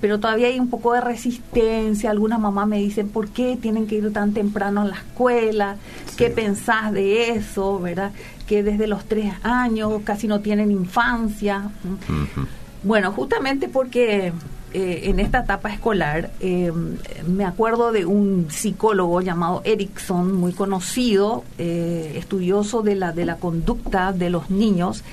Pero 0.00 0.20
todavía 0.20 0.48
hay 0.48 0.58
un 0.58 0.68
poco 0.68 0.92
de 0.92 1.00
resistencia. 1.00 2.10
Algunas 2.10 2.40
mamás 2.40 2.66
me 2.66 2.78
dicen, 2.78 3.08
¿por 3.08 3.28
qué 3.28 3.56
tienen 3.60 3.86
que 3.86 3.96
ir 3.96 4.12
tan 4.12 4.32
temprano 4.32 4.82
a 4.82 4.84
la 4.84 4.96
escuela? 4.96 5.76
¿Qué 6.16 6.30
pensás 6.30 6.92
de 6.92 7.30
eso? 7.30 7.78
¿Verdad? 7.80 8.12
Que 8.46 8.62
desde 8.62 8.86
los 8.86 9.04
tres 9.04 9.32
años 9.42 10.02
casi 10.04 10.26
no 10.26 10.40
tienen 10.40 10.70
infancia. 10.70 11.70
Bueno, 12.82 13.12
justamente 13.12 13.68
porque 13.68 14.32
eh, 14.74 15.02
en 15.04 15.20
esta 15.20 15.40
etapa 15.40 15.68
escolar, 15.70 16.30
eh, 16.40 16.72
me 17.26 17.44
acuerdo 17.44 17.92
de 17.92 18.06
un 18.06 18.46
psicólogo 18.50 19.20
llamado 19.20 19.60
Erickson, 19.64 20.34
muy 20.34 20.52
conocido, 20.52 21.44
eh, 21.58 22.14
estudioso 22.16 22.82
de 22.82 22.94
la, 22.94 23.12
de 23.12 23.26
la 23.26 23.36
conducta 23.36 24.12
de 24.12 24.30
los 24.30 24.50
niños. 24.50 25.04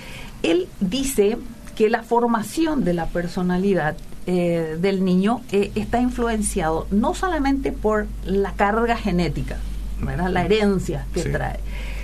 Él 0.43 0.69
dice 0.79 1.37
que 1.79 1.89
la 1.89 2.03
formación 2.03 2.83
de 2.83 2.93
la 2.93 3.05
personalidad 3.05 3.95
del 4.25 5.05
niño 5.05 5.41
está 5.49 6.01
influenciado 6.01 6.85
no 6.91 7.13
solamente 7.13 7.71
por 7.71 8.05
la 8.25 8.51
carga 8.51 8.97
genética, 8.97 9.55
la 10.01 10.43
herencia 10.43 11.05
que 11.13 11.23
trae, 11.23 11.61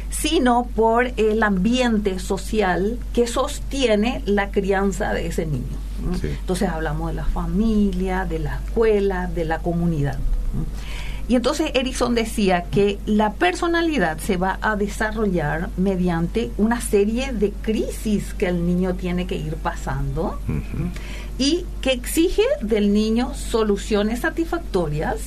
sino 0.10 0.65
por 0.77 1.12
el 1.17 1.44
ambiente 1.44 2.20
social 2.20 2.98
que 3.13 3.27
sostiene 3.27 4.24
la 4.25 4.50
crianza 4.50 5.12
de 5.12 5.27
ese 5.27 5.46
niño. 5.46 5.77
Entonces 6.24 6.70
hablamos 6.70 7.10
de 7.10 7.15
la 7.15 7.25
familia, 7.25 8.24
de 8.24 8.39
la 8.39 8.62
escuela, 8.65 9.27
de 9.27 9.44
la 9.44 9.60
comunidad. 9.60 10.17
Y 11.27 11.36
entonces 11.36 11.72
Erickson 11.74 12.13
decía 12.13 12.65
que 12.65 13.00
la 13.05 13.34
personalidad 13.34 14.20
se 14.20 14.38
va 14.38 14.60
a 14.62 14.75
desarrollar 14.75 15.70
mediante 15.75 16.51
una 16.58 16.82
serie 16.82 17.34
de 17.34 17.51
crisis 17.51 18.34
que 18.36 18.48
el 18.48 18.65
niño 18.65 18.94
tiene 18.94 19.25
que 19.25 19.36
ir 19.36 19.55
pasando 19.55 20.39
y 21.39 21.65
que 21.82 21.94
exige 21.94 22.44
del 22.62 22.94
niño 22.94 23.34
soluciones 23.34 24.22
satisfactorias 24.22 25.17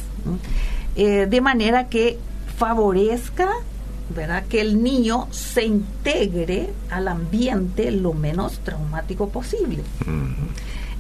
eh, 0.95 1.27
de 1.29 1.41
manera 1.41 1.89
que 1.89 2.19
favorezca 2.57 3.49
¿verdad? 4.15 4.45
que 4.49 4.61
el 4.61 4.83
niño 4.83 5.29
se 5.31 5.65
integre 5.65 6.71
al 6.91 7.09
ambiente 7.09 7.91
lo 7.91 8.15
menos 8.15 8.59
traumático 8.61 9.29
posible. 9.29 9.83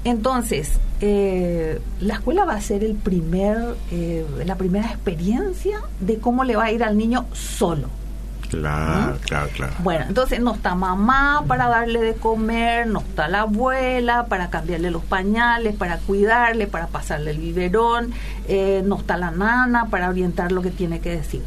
Entonces, 0.05 0.79
eh, 1.01 1.81
la 2.01 2.15
escuela 2.15 2.45
va 2.45 2.55
a 2.55 2.61
ser 2.61 2.85
el 2.85 2.95
primer, 2.95 3.77
eh, 3.91 4.27
la 4.45 4.57
primera 4.57 4.89
experiencia 4.89 5.81
de 6.01 6.19
cómo 6.19 6.45
le 6.45 6.57
va 6.57 6.65
a 6.65 6.73
ir 6.73 6.83
al 6.83 6.97
niño 6.97 7.27
solo. 7.33 7.89
Claro, 8.49 9.19
claro, 9.27 9.49
claro. 9.55 9.75
Bueno, 9.81 10.07
entonces 10.09 10.41
no 10.41 10.55
está 10.55 10.75
mamá 10.75 11.45
para 11.47 11.69
darle 11.69 12.01
de 12.01 12.15
comer, 12.15 12.87
no 12.87 13.01
está 13.01 13.29
la 13.29 13.41
abuela 13.43 14.27
para 14.27 14.49
cambiarle 14.49 14.91
los 14.91 15.05
pañales, 15.05 15.77
para 15.77 15.99
cuidarle, 15.99 16.67
para 16.67 16.87
pasarle 16.87 17.33
el 17.33 17.39
biberón, 17.39 18.13
eh, 18.49 18.83
no 18.87 18.97
está 18.97 19.19
la 19.19 19.31
nana 19.31 19.87
para 19.91 20.09
orientar 20.09 20.51
lo 20.51 20.63
que 20.63 20.71
tiene 20.71 21.01
que 21.01 21.11
decir. 21.11 21.43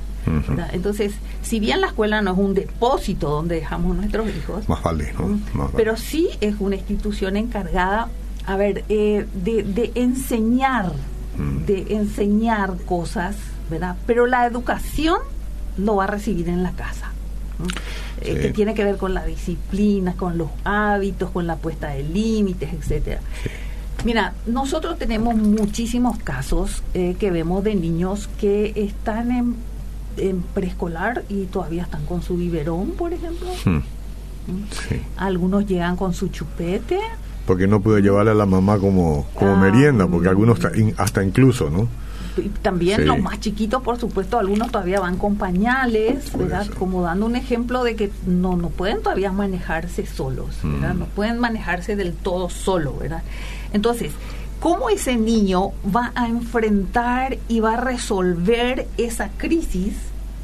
Entonces, 0.72 1.14
si 1.42 1.60
bien 1.60 1.82
la 1.82 1.88
escuela 1.88 2.22
no 2.22 2.34
es 2.34 2.38
un 2.38 2.54
depósito 2.54 3.30
donde 3.30 3.56
dejamos 3.56 3.96
nuestros 3.96 4.30
hijos, 4.30 4.70
más 4.70 4.82
vale, 4.84 5.14
¿no? 5.14 5.72
pero 5.76 5.98
sí 5.98 6.30
es 6.42 6.56
una 6.60 6.76
institución 6.76 7.36
encargada, 7.38 8.08
a 8.46 8.56
ver, 8.58 8.84
eh, 8.90 9.26
de, 9.34 9.92
enseñar, 9.96 10.92
mm. 11.38 11.66
de 11.66 11.96
enseñar 11.96 12.76
cosas, 12.86 13.36
¿verdad? 13.70 13.96
Pero 14.06 14.28
la 14.28 14.46
educación 14.46 15.18
lo 15.78 15.98
va 15.98 16.06
a 16.06 16.08
recibir 16.08 16.50
en 16.50 16.64
la 16.64 16.72
casa. 16.72 17.12
Eh, 18.22 18.40
que 18.42 18.50
tiene 18.50 18.74
que 18.74 18.84
ver 18.84 18.98
con 18.98 19.14
la 19.14 19.24
disciplina, 19.24 20.14
con 20.14 20.38
los 20.38 20.50
hábitos, 20.64 21.30
con 21.30 21.46
la 21.46 21.58
puesta 21.58 21.90
de 21.90 22.04
límites, 22.04 22.74
etcétera. 22.74 23.22
Mira, 24.04 24.34
nosotros 24.48 24.98
tenemos 24.98 25.36
muchísimos 25.36 26.18
casos 26.18 26.82
eh, 26.96 27.16
que 27.20 27.30
vemos 27.30 27.64
de 27.64 27.76
niños 27.76 28.30
que 28.40 28.74
están 28.76 29.32
en 29.32 29.56
en 30.18 30.42
preescolar 30.42 31.24
y 31.30 31.46
todavía 31.46 31.84
están 31.84 32.06
con 32.06 32.22
su 32.22 32.38
biberón, 32.38 32.92
por 32.92 33.14
ejemplo. 33.14 33.48
Hmm. 33.66 33.78
¿Mm? 33.78 34.64
Algunos 35.18 35.68
llegan 35.68 35.96
con 35.96 36.14
su 36.14 36.30
chupete. 36.30 37.00
Porque 37.52 37.68
no 37.68 37.82
puede 37.82 38.02
llevarle 38.02 38.32
a 38.32 38.34
la 38.34 38.46
mamá 38.46 38.80
como, 38.80 39.28
como 39.34 39.56
ah, 39.56 39.58
merienda, 39.58 40.08
porque 40.08 40.30
algunos 40.30 40.58
hasta 40.96 41.22
incluso, 41.22 41.70
¿no? 41.70 41.90
también 42.62 43.06
los 43.06 43.20
más 43.20 43.42
chiquitos, 43.42 43.84
por 43.84 44.00
supuesto, 44.00 44.40
algunos 44.40 44.72
todavía 44.72 45.02
van 45.02 45.18
con 45.18 45.36
pañales, 45.36 46.32
¿verdad? 46.38 46.66
Como 46.80 47.02
dando 47.02 47.26
un 47.26 47.36
ejemplo 47.36 47.84
de 47.84 47.98
que 47.98 48.10
no, 48.26 48.56
no 48.56 48.70
pueden 48.70 49.02
todavía 49.02 49.34
manejarse 49.34 50.06
solos, 50.06 50.60
¿verdad? 50.64 50.94
Hmm. 50.94 51.00
No 51.00 51.06
pueden 51.08 51.40
manejarse 51.40 51.98
del 51.98 52.14
todo 52.14 52.50
solo, 52.50 52.96
¿verdad? 52.96 53.22
Entonces, 53.74 54.14
¿cómo 54.62 54.90
ese 54.90 55.18
niño 55.18 55.72
va 55.94 56.14
a 56.16 56.30
enfrentar 56.30 57.38
y 57.50 57.60
va 57.60 57.74
a 57.74 57.82
resolver 57.82 58.88
esa 58.98 59.28
crisis 59.36 59.96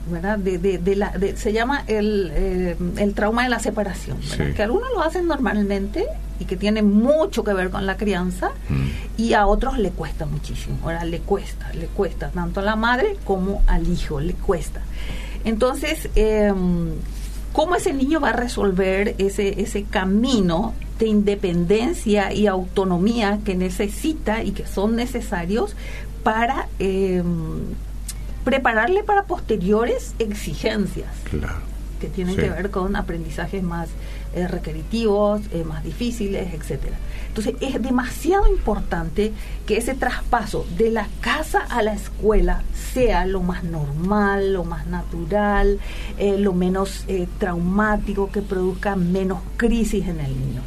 ¿verdad? 0.09 0.37
De, 0.39 0.57
de, 0.57 0.95
la, 0.95 1.13
se 1.35 1.53
llama 1.53 1.83
el, 1.87 2.31
eh, 2.33 2.75
el, 2.97 3.13
trauma 3.13 3.43
de 3.43 3.49
la 3.49 3.59
separación, 3.59 4.17
que 4.55 4.63
algunos 4.63 4.89
lo 4.91 5.01
hacen 5.01 5.27
normalmente 5.27 6.05
y 6.39 6.45
que 6.45 6.55
tiene 6.55 6.81
mucho 6.81 7.43
que 7.43 7.53
ver 7.53 7.69
con 7.69 7.85
la 7.85 7.97
crianza 7.97 8.51
mm. 8.69 9.21
y 9.21 9.33
a 9.33 9.47
otros 9.47 9.77
le 9.77 9.91
cuesta 9.91 10.25
muchísimo, 10.25 10.77
ahora 10.83 11.03
le 11.03 11.19
cuesta, 11.19 11.71
le 11.73 11.87
cuesta 11.87 12.29
tanto 12.29 12.59
a 12.59 12.63
la 12.63 12.75
madre 12.75 13.17
como 13.23 13.63
al 13.67 13.87
hijo, 13.87 14.19
le 14.19 14.33
cuesta. 14.33 14.81
Entonces, 15.43 16.09
eh, 16.15 16.53
¿cómo 17.53 17.75
ese 17.75 17.93
niño 17.93 18.19
va 18.19 18.29
a 18.29 18.33
resolver 18.33 19.15
ese, 19.17 19.61
ese 19.61 19.83
camino 19.83 20.73
de 20.99 21.07
independencia 21.07 22.33
y 22.33 22.47
autonomía 22.47 23.39
que 23.45 23.55
necesita 23.55 24.43
y 24.43 24.51
que 24.51 24.65
son 24.65 24.95
necesarios 24.95 25.75
para... 26.23 26.67
Eh, 26.79 27.23
prepararle 28.47 29.03
para 29.03 29.23
posteriores 29.23 30.15
exigencias. 30.19 31.09
Que 31.99 32.07
tienen 32.07 32.37
que 32.37 32.49
ver 32.49 32.71
con 32.71 32.95
aprendizajes 32.95 33.61
más 33.61 33.89
eh, 34.33 34.47
requeritivos, 34.47 35.41
eh, 35.51 35.65
más 35.65 35.83
difíciles, 35.83 36.53
etcétera. 36.53 36.95
Entonces 37.37 37.61
es 37.61 37.79
demasiado 37.83 38.47
importante 38.47 39.31
que 39.67 39.77
ese 39.77 39.93
traspaso 39.93 40.65
de 40.75 40.89
la 40.89 41.07
casa 41.21 41.59
a 41.69 41.83
la 41.83 41.93
escuela 41.93 42.63
sea 42.93 43.27
lo 43.27 43.41
más 43.41 43.63
normal, 43.63 44.53
lo 44.53 44.63
más 44.63 44.87
natural, 44.87 45.79
eh, 46.17 46.39
lo 46.39 46.53
menos 46.53 47.05
traumático, 47.37 48.31
que 48.31 48.41
produzca 48.41 48.95
menos 48.95 49.39
crisis 49.55 50.07
en 50.07 50.19
el 50.19 50.31
niño. 50.39 50.61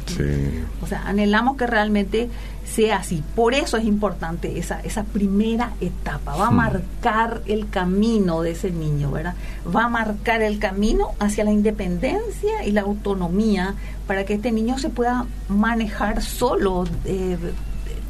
O 0.81 0.87
sea, 0.87 1.03
anhelamos 1.05 1.57
que 1.57 1.67
realmente 1.67 2.29
sea 2.63 2.97
así. 2.97 3.23
Por 3.35 3.53
eso 3.53 3.77
es 3.77 3.85
importante 3.85 4.57
esa, 4.57 4.79
esa 4.81 5.03
primera 5.03 5.73
etapa. 5.81 6.35
Va 6.35 6.47
a 6.47 6.51
marcar 6.51 7.41
el 7.47 7.69
camino 7.69 8.41
de 8.41 8.51
ese 8.51 8.71
niño, 8.71 9.11
¿verdad? 9.11 9.35
Va 9.75 9.85
a 9.85 9.89
marcar 9.89 10.41
el 10.41 10.59
camino 10.59 11.09
hacia 11.19 11.43
la 11.43 11.51
independencia 11.51 12.65
y 12.65 12.71
la 12.71 12.81
autonomía 12.81 13.75
para 14.11 14.25
que 14.25 14.33
este 14.33 14.51
niño 14.51 14.77
se 14.77 14.89
pueda 14.89 15.25
manejar 15.47 16.21
solo 16.21 16.83
eh, 17.05 17.37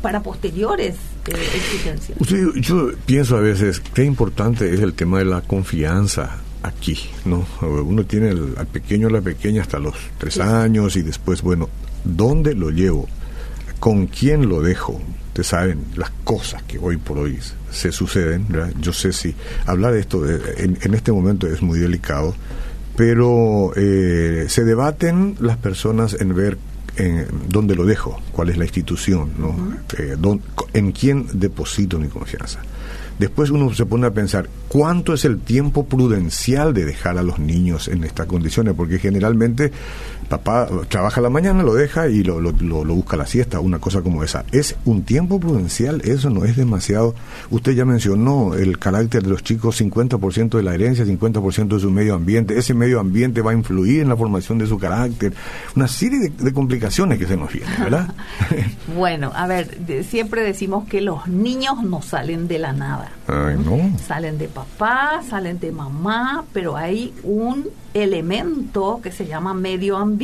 para 0.01 0.23
posteriores 0.23 0.95
eh, 1.27 1.33
exigencias. 1.55 2.17
yo 2.55 2.89
pienso 3.05 3.37
a 3.37 3.41
veces 3.41 3.79
qué 3.93 4.03
importante 4.03 4.73
es 4.73 4.79
el 4.79 4.95
tema 4.95 5.19
de 5.19 5.25
la 5.25 5.41
confianza 5.41 6.37
aquí, 6.63 6.97
¿no? 7.25 7.45
Uno 7.61 8.03
tiene 8.03 8.31
al 8.31 8.65
pequeño 8.65 9.09
o 9.09 9.11
la 9.11 9.21
pequeña 9.21 9.61
hasta 9.61 9.77
los 9.77 9.93
tres 10.17 10.39
años 10.39 10.95
y 10.95 11.03
después, 11.03 11.43
bueno, 11.43 11.69
¿dónde 12.03 12.55
lo 12.55 12.71
llevo? 12.71 13.07
con 13.81 14.05
quién 14.05 14.47
lo 14.47 14.61
dejo, 14.61 15.01
ustedes 15.29 15.47
saben 15.47 15.85
las 15.95 16.11
cosas 16.23 16.61
que 16.63 16.77
hoy 16.77 16.97
por 16.97 17.17
hoy 17.17 17.39
se 17.71 17.91
suceden. 17.91 18.45
Yo 18.79 18.93
sé 18.93 19.11
si 19.11 19.33
hablar 19.65 19.93
de 19.93 20.01
esto 20.01 20.23
en, 20.29 20.93
este 20.93 21.11
momento 21.11 21.47
es 21.47 21.63
muy 21.63 21.79
delicado, 21.79 22.35
pero 22.95 23.71
eh, 23.75 24.45
se 24.47 24.63
debaten 24.63 25.35
las 25.39 25.57
personas 25.57 26.15
en 26.19 26.35
ver 26.35 26.57
en 26.97 27.27
dónde 27.47 27.75
lo 27.75 27.85
dejo, 27.85 28.21
cuál 28.31 28.49
es 28.49 28.57
la 28.57 28.65
institución, 28.65 29.31
¿no? 29.37 29.77
Eh, 29.97 30.17
en 30.73 30.91
quién 30.91 31.27
deposito 31.33 31.97
mi 31.99 32.07
confianza. 32.07 32.59
Después 33.17 33.51
uno 33.51 33.73
se 33.73 33.85
pone 33.85 34.07
a 34.07 34.11
pensar, 34.11 34.49
¿cuánto 34.67 35.13
es 35.13 35.25
el 35.25 35.39
tiempo 35.39 35.85
prudencial 35.85 36.73
de 36.73 36.85
dejar 36.85 37.17
a 37.17 37.23
los 37.23 37.39
niños 37.39 37.87
en 37.87 38.03
estas 38.03 38.25
condiciones? 38.25 38.73
Porque 38.73 38.99
generalmente 38.99 39.71
papá 40.31 40.69
trabaja 40.87 41.19
la 41.19 41.29
mañana, 41.29 41.61
lo 41.61 41.73
deja 41.73 42.07
y 42.07 42.23
lo, 42.23 42.39
lo, 42.39 42.53
lo, 42.53 42.95
busca 42.95 43.17
la 43.17 43.25
siesta, 43.25 43.59
una 43.59 43.79
cosa 43.79 44.01
como 44.01 44.23
esa. 44.23 44.45
¿Es 44.53 44.77
un 44.85 45.03
tiempo 45.03 45.41
prudencial? 45.41 46.01
Eso 46.05 46.29
no 46.29 46.45
es 46.45 46.55
demasiado. 46.55 47.13
Usted 47.49 47.73
ya 47.73 47.83
mencionó 47.83 48.53
el 48.53 48.79
carácter 48.79 49.23
de 49.23 49.29
los 49.29 49.43
chicos, 49.43 49.81
50% 49.81 50.51
de 50.51 50.63
la 50.63 50.73
herencia, 50.73 51.03
50% 51.03 51.67
de 51.67 51.79
su 51.81 51.91
medio 51.91 52.15
ambiente. 52.15 52.57
Ese 52.57 52.73
medio 52.73 53.01
ambiente 53.01 53.41
va 53.41 53.51
a 53.51 53.53
influir 53.53 54.03
en 54.03 54.09
la 54.09 54.15
formación 54.15 54.57
de 54.57 54.67
su 54.67 54.79
carácter. 54.79 55.33
Una 55.75 55.89
serie 55.89 56.29
de, 56.29 56.53
complicaciones 56.53 57.19
que 57.19 57.27
se 57.27 57.35
nos 57.35 57.51
vienen, 57.51 57.73
¿verdad? 57.79 58.13
bueno, 58.95 59.33
a 59.35 59.47
ver, 59.47 59.79
siempre 60.07 60.43
decimos 60.43 60.87
que 60.87 61.01
los 61.01 61.27
niños 61.27 61.83
no 61.83 62.01
salen 62.01 62.47
de 62.47 62.57
la 62.57 62.71
nada. 62.71 63.11
Ay, 63.27 63.57
no. 63.57 63.97
Salen 64.07 64.37
de 64.37 64.47
papá, 64.47 65.21
salen 65.29 65.59
de 65.59 65.73
mamá, 65.73 66.45
pero 66.53 66.77
hay 66.77 67.13
un 67.23 67.67
elemento 67.93 69.01
que 69.03 69.11
se 69.11 69.27
llama 69.27 69.53
medio 69.53 69.97
ambiente 69.97 70.20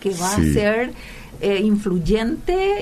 que 0.00 0.10
va 0.10 0.32
a 0.32 0.36
ser 0.36 0.92
eh, 1.40 1.60
influyente 1.62 2.80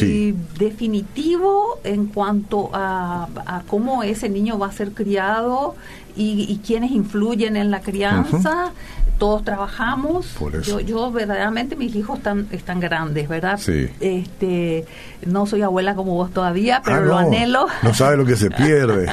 y 0.00 0.34
definitivo 0.58 1.78
en 1.84 2.06
cuanto 2.06 2.70
a, 2.72 3.28
cómo 3.66 4.02
ese 4.02 4.30
niño 4.30 4.58
va 4.58 4.68
a 4.68 4.72
ser 4.72 4.92
criado 4.92 5.74
y, 6.16 6.46
y 6.48 6.58
quiénes 6.66 6.92
influyen 6.92 7.56
en 7.56 7.70
la 7.70 7.80
crianza. 7.80 8.72
Todos 9.18 9.44
trabajamos. 9.44 10.36
Yo, 10.64 10.78
yo 10.78 11.10
verdaderamente 11.10 11.74
mis 11.74 11.94
hijos 11.96 12.18
están 12.18 12.46
están 12.52 12.78
grandes, 12.78 13.28
¿verdad? 13.28 13.60
Este, 14.00 14.86
no 15.26 15.44
soy 15.44 15.62
abuela 15.62 15.94
como 15.96 16.14
vos 16.14 16.30
todavía, 16.30 16.80
pero 16.84 16.98
ah, 16.98 17.00
lo 17.00 17.18
anhelo. 17.18 17.66
No 17.82 17.92
sabe 17.92 18.16
lo 18.16 18.24
que 18.24 18.36
se 18.36 18.48
pierde. 18.48 19.10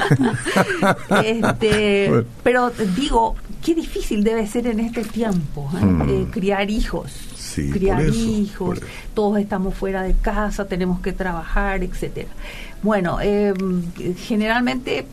este, 1.24 2.24
pero 2.44 2.70
digo, 2.94 3.34
qué 3.66 3.74
difícil 3.74 4.22
debe 4.22 4.46
ser 4.46 4.68
en 4.68 4.78
este 4.78 5.02
tiempo 5.02 5.68
¿eh? 5.74 5.84
Mm. 5.84 6.02
Eh, 6.08 6.26
criar 6.30 6.70
hijos. 6.70 7.12
criar 7.72 8.06
hijos, 8.06 8.80
todos 9.12 9.40
estamos 9.40 9.74
fuera 9.74 10.02
de 10.02 10.14
casa, 10.14 10.66
tenemos 10.66 11.00
que 11.00 11.12
trabajar, 11.12 11.82
etcétera. 11.82 12.28
Bueno, 12.82 13.18
eh, 13.20 13.52
generalmente 14.18 15.06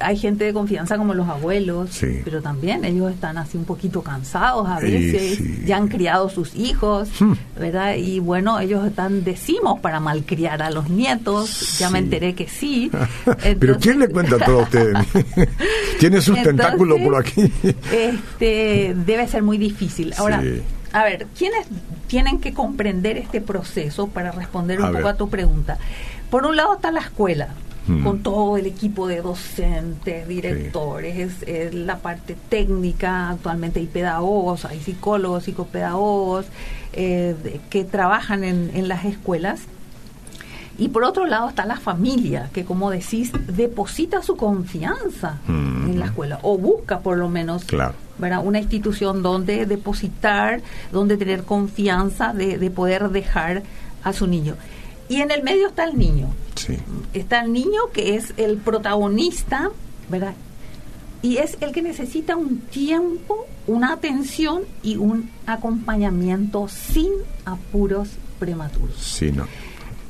hay 0.00 0.16
gente 0.16 0.44
de 0.44 0.52
confianza 0.52 0.96
como 0.96 1.14
los 1.14 1.28
abuelos, 1.28 1.90
pero 2.24 2.42
también 2.42 2.84
ellos 2.84 3.12
están 3.12 3.38
así 3.38 3.56
un 3.56 3.64
poquito 3.64 4.02
cansados 4.02 4.68
a 4.68 4.80
veces, 4.80 5.64
ya 5.64 5.76
han 5.76 5.88
criado 5.88 6.28
sus 6.28 6.54
hijos, 6.54 7.08
hmm. 7.20 7.32
¿verdad? 7.58 7.94
Y 7.96 8.20
bueno, 8.20 8.60
ellos 8.60 8.86
están, 8.86 9.24
decimos, 9.24 9.80
para 9.80 10.00
malcriar 10.00 10.62
a 10.62 10.70
los 10.70 10.88
nietos, 10.88 11.78
ya 11.78 11.90
me 11.90 11.98
enteré 11.98 12.34
que 12.34 12.48
sí. 12.48 12.90
pero 13.60 13.78
¿quién 13.78 13.98
le 13.98 14.08
cuenta 14.08 14.38
todo 14.38 14.60
a 14.60 14.62
ustedes? 14.62 14.96
Tiene 16.00 16.20
sus 16.20 16.42
tentáculos 16.42 17.00
por 17.00 17.16
aquí. 17.16 17.52
este 17.92 18.94
Debe 18.94 19.26
ser 19.28 19.42
muy 19.42 19.58
difícil. 19.58 20.14
Ahora, 20.18 20.42
a 20.92 21.04
ver, 21.04 21.26
¿quiénes 21.36 21.66
tienen 22.06 22.40
que 22.40 22.54
comprender 22.54 23.18
este 23.18 23.40
proceso 23.40 24.08
para 24.08 24.32
responder 24.32 24.80
un 24.80 24.92
poco 24.92 25.08
a 25.08 25.14
tu 25.14 25.28
pregunta? 25.28 25.78
Por 26.30 26.46
un 26.46 26.56
lado 26.56 26.74
está 26.74 26.90
la 26.90 27.00
escuela, 27.00 27.48
con 28.02 28.22
todo 28.22 28.56
el 28.56 28.66
equipo 28.66 29.08
de 29.08 29.22
docentes, 29.22 30.28
directores, 30.28 31.42
es, 31.42 31.74
la 31.74 31.98
parte 31.98 32.36
técnica, 32.48 33.30
actualmente 33.30 33.80
hay 33.80 33.86
pedagogos, 33.86 34.64
hay 34.64 34.80
psicólogos, 34.80 35.44
psicopedagogos 35.44 36.46
eh, 36.92 37.60
que 37.70 37.84
trabajan 37.84 38.44
en, 38.44 38.88
las 38.88 39.04
escuelas. 39.04 39.62
Y 40.76 40.88
por 40.88 41.02
otro 41.02 41.26
lado 41.26 41.48
está 41.48 41.66
la 41.66 41.76
familia, 41.76 42.50
que 42.52 42.64
como 42.64 42.90
decís, 42.90 43.32
deposita 43.48 44.22
su 44.22 44.36
confianza 44.36 45.38
en 45.48 45.98
la 45.98 46.06
escuela, 46.06 46.38
o 46.42 46.56
busca 46.56 47.00
por 47.00 47.16
lo 47.16 47.28
menos 47.28 47.66
una 48.44 48.58
institución 48.60 49.22
donde 49.22 49.66
depositar, 49.66 50.60
donde 50.92 51.16
tener 51.16 51.42
confianza 51.42 52.32
de, 52.32 52.58
de 52.58 52.70
poder 52.70 53.08
dejar 53.08 53.62
a 54.04 54.12
su 54.12 54.26
niño. 54.26 54.54
Y 55.08 55.20
en 55.20 55.30
el 55.30 55.42
medio 55.42 55.68
está 55.68 55.84
el 55.84 55.98
niño. 55.98 56.28
Está 57.14 57.40
el 57.40 57.52
niño 57.52 57.80
que 57.92 58.16
es 58.16 58.34
el 58.36 58.58
protagonista, 58.58 59.70
¿verdad? 60.08 60.34
Y 61.22 61.38
es 61.38 61.56
el 61.60 61.72
que 61.72 61.82
necesita 61.82 62.36
un 62.36 62.58
tiempo, 62.58 63.46
una 63.66 63.92
atención 63.92 64.62
y 64.82 64.96
un 64.96 65.30
acompañamiento 65.46 66.68
sin 66.68 67.10
apuros 67.44 68.10
prematuros. 68.38 68.96
Sí, 68.96 69.32
no. 69.32 69.46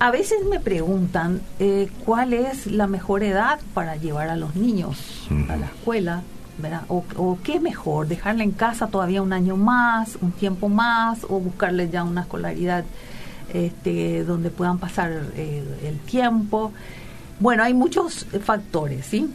A 0.00 0.10
veces 0.10 0.38
me 0.48 0.60
preguntan 0.60 1.40
eh, 1.58 1.88
cuál 2.04 2.32
es 2.32 2.66
la 2.66 2.86
mejor 2.86 3.22
edad 3.22 3.58
para 3.74 3.96
llevar 3.96 4.28
a 4.28 4.36
los 4.36 4.54
niños 4.54 5.26
a 5.48 5.56
la 5.56 5.66
escuela, 5.66 6.22
¿verdad? 6.58 6.82
O, 6.88 7.04
o, 7.16 7.38
qué 7.42 7.56
es 7.56 7.62
mejor, 7.62 8.06
dejarle 8.06 8.44
en 8.44 8.52
casa 8.52 8.86
todavía 8.86 9.22
un 9.22 9.32
año 9.32 9.56
más, 9.56 10.16
un 10.20 10.30
tiempo 10.30 10.68
más, 10.68 11.24
o 11.24 11.40
buscarle 11.40 11.88
ya 11.88 12.04
una 12.04 12.22
escolaridad 12.22 12.84
este, 13.52 14.24
donde 14.24 14.50
puedan 14.50 14.78
pasar 14.78 15.22
eh, 15.36 15.62
el 15.84 15.98
tiempo. 16.00 16.72
Bueno, 17.40 17.62
hay 17.62 17.74
muchos 17.74 18.26
factores, 18.42 19.06
¿sí? 19.06 19.30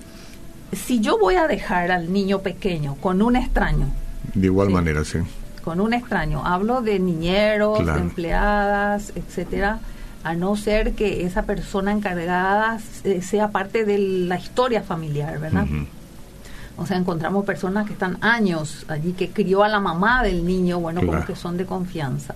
Si 0.72 1.00
yo 1.00 1.18
voy 1.20 1.36
a 1.36 1.48
dejar 1.48 1.92
al 1.92 2.12
niño 2.12 2.40
pequeño 2.40 2.96
con 2.96 3.22
un 3.22 3.36
extraño. 3.36 3.88
De 4.34 4.48
igual 4.48 4.70
manera, 4.70 5.04
sí. 5.04 5.20
Con 5.64 5.80
un 5.80 5.94
extraño. 5.94 6.46
Hablo 6.46 6.82
de 6.82 7.00
niñeros, 7.00 7.86
de 7.86 8.00
empleadas, 8.00 9.14
etcétera. 9.16 9.80
A 10.24 10.36
no 10.36 10.56
ser 10.56 10.94
que 10.94 11.26
esa 11.26 11.44
persona 11.44 11.92
encargada 11.92 12.80
eh, 13.04 13.22
sea 13.22 13.50
parte 13.52 13.86
de 13.86 13.98
la 13.98 14.40
historia 14.40 14.82
familiar, 14.82 15.40
¿verdad? 15.40 15.68
O 16.78 16.86
sea, 16.86 16.98
encontramos 16.98 17.46
personas 17.46 17.86
que 17.86 17.94
están 17.94 18.18
años 18.22 18.86
allí, 18.88 19.14
que 19.14 19.30
crió 19.30 19.64
a 19.64 19.70
la 19.70 19.80
mamá 19.80 20.24
del 20.24 20.46
niño, 20.46 20.80
bueno, 20.80 21.02
como 21.06 21.24
que 21.26 21.36
son 21.36 21.58
de 21.58 21.66
confianza. 21.66 22.36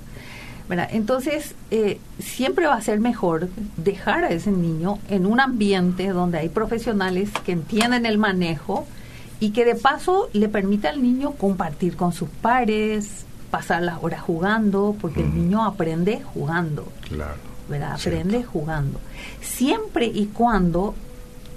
Entonces, 0.69 1.55
eh, 1.71 1.99
siempre 2.19 2.67
va 2.67 2.75
a 2.75 2.81
ser 2.81 2.99
mejor 2.99 3.49
dejar 3.77 4.25
a 4.25 4.29
ese 4.29 4.51
niño 4.51 4.99
en 5.09 5.25
un 5.25 5.39
ambiente 5.39 6.09
donde 6.09 6.39
hay 6.39 6.49
profesionales 6.49 7.29
que 7.45 7.53
entienden 7.53 8.05
el 8.05 8.17
manejo 8.17 8.85
y 9.39 9.51
que 9.51 9.65
de 9.65 9.75
paso 9.75 10.29
le 10.33 10.49
permita 10.49 10.89
al 10.89 11.01
niño 11.01 11.31
compartir 11.31 11.95
con 11.95 12.11
sus 12.11 12.29
pares, 12.29 13.25
pasar 13.51 13.83
las 13.83 14.03
horas 14.03 14.21
jugando, 14.21 14.95
porque 14.99 15.21
el 15.21 15.33
niño 15.33 15.63
aprende 15.65 16.21
jugando. 16.33 16.91
Claro. 17.07 17.35
¿verdad? 17.69 17.93
Aprende 17.93 18.43
jugando. 18.43 18.99
Siempre 19.41 20.05
y 20.05 20.27
cuando 20.27 20.95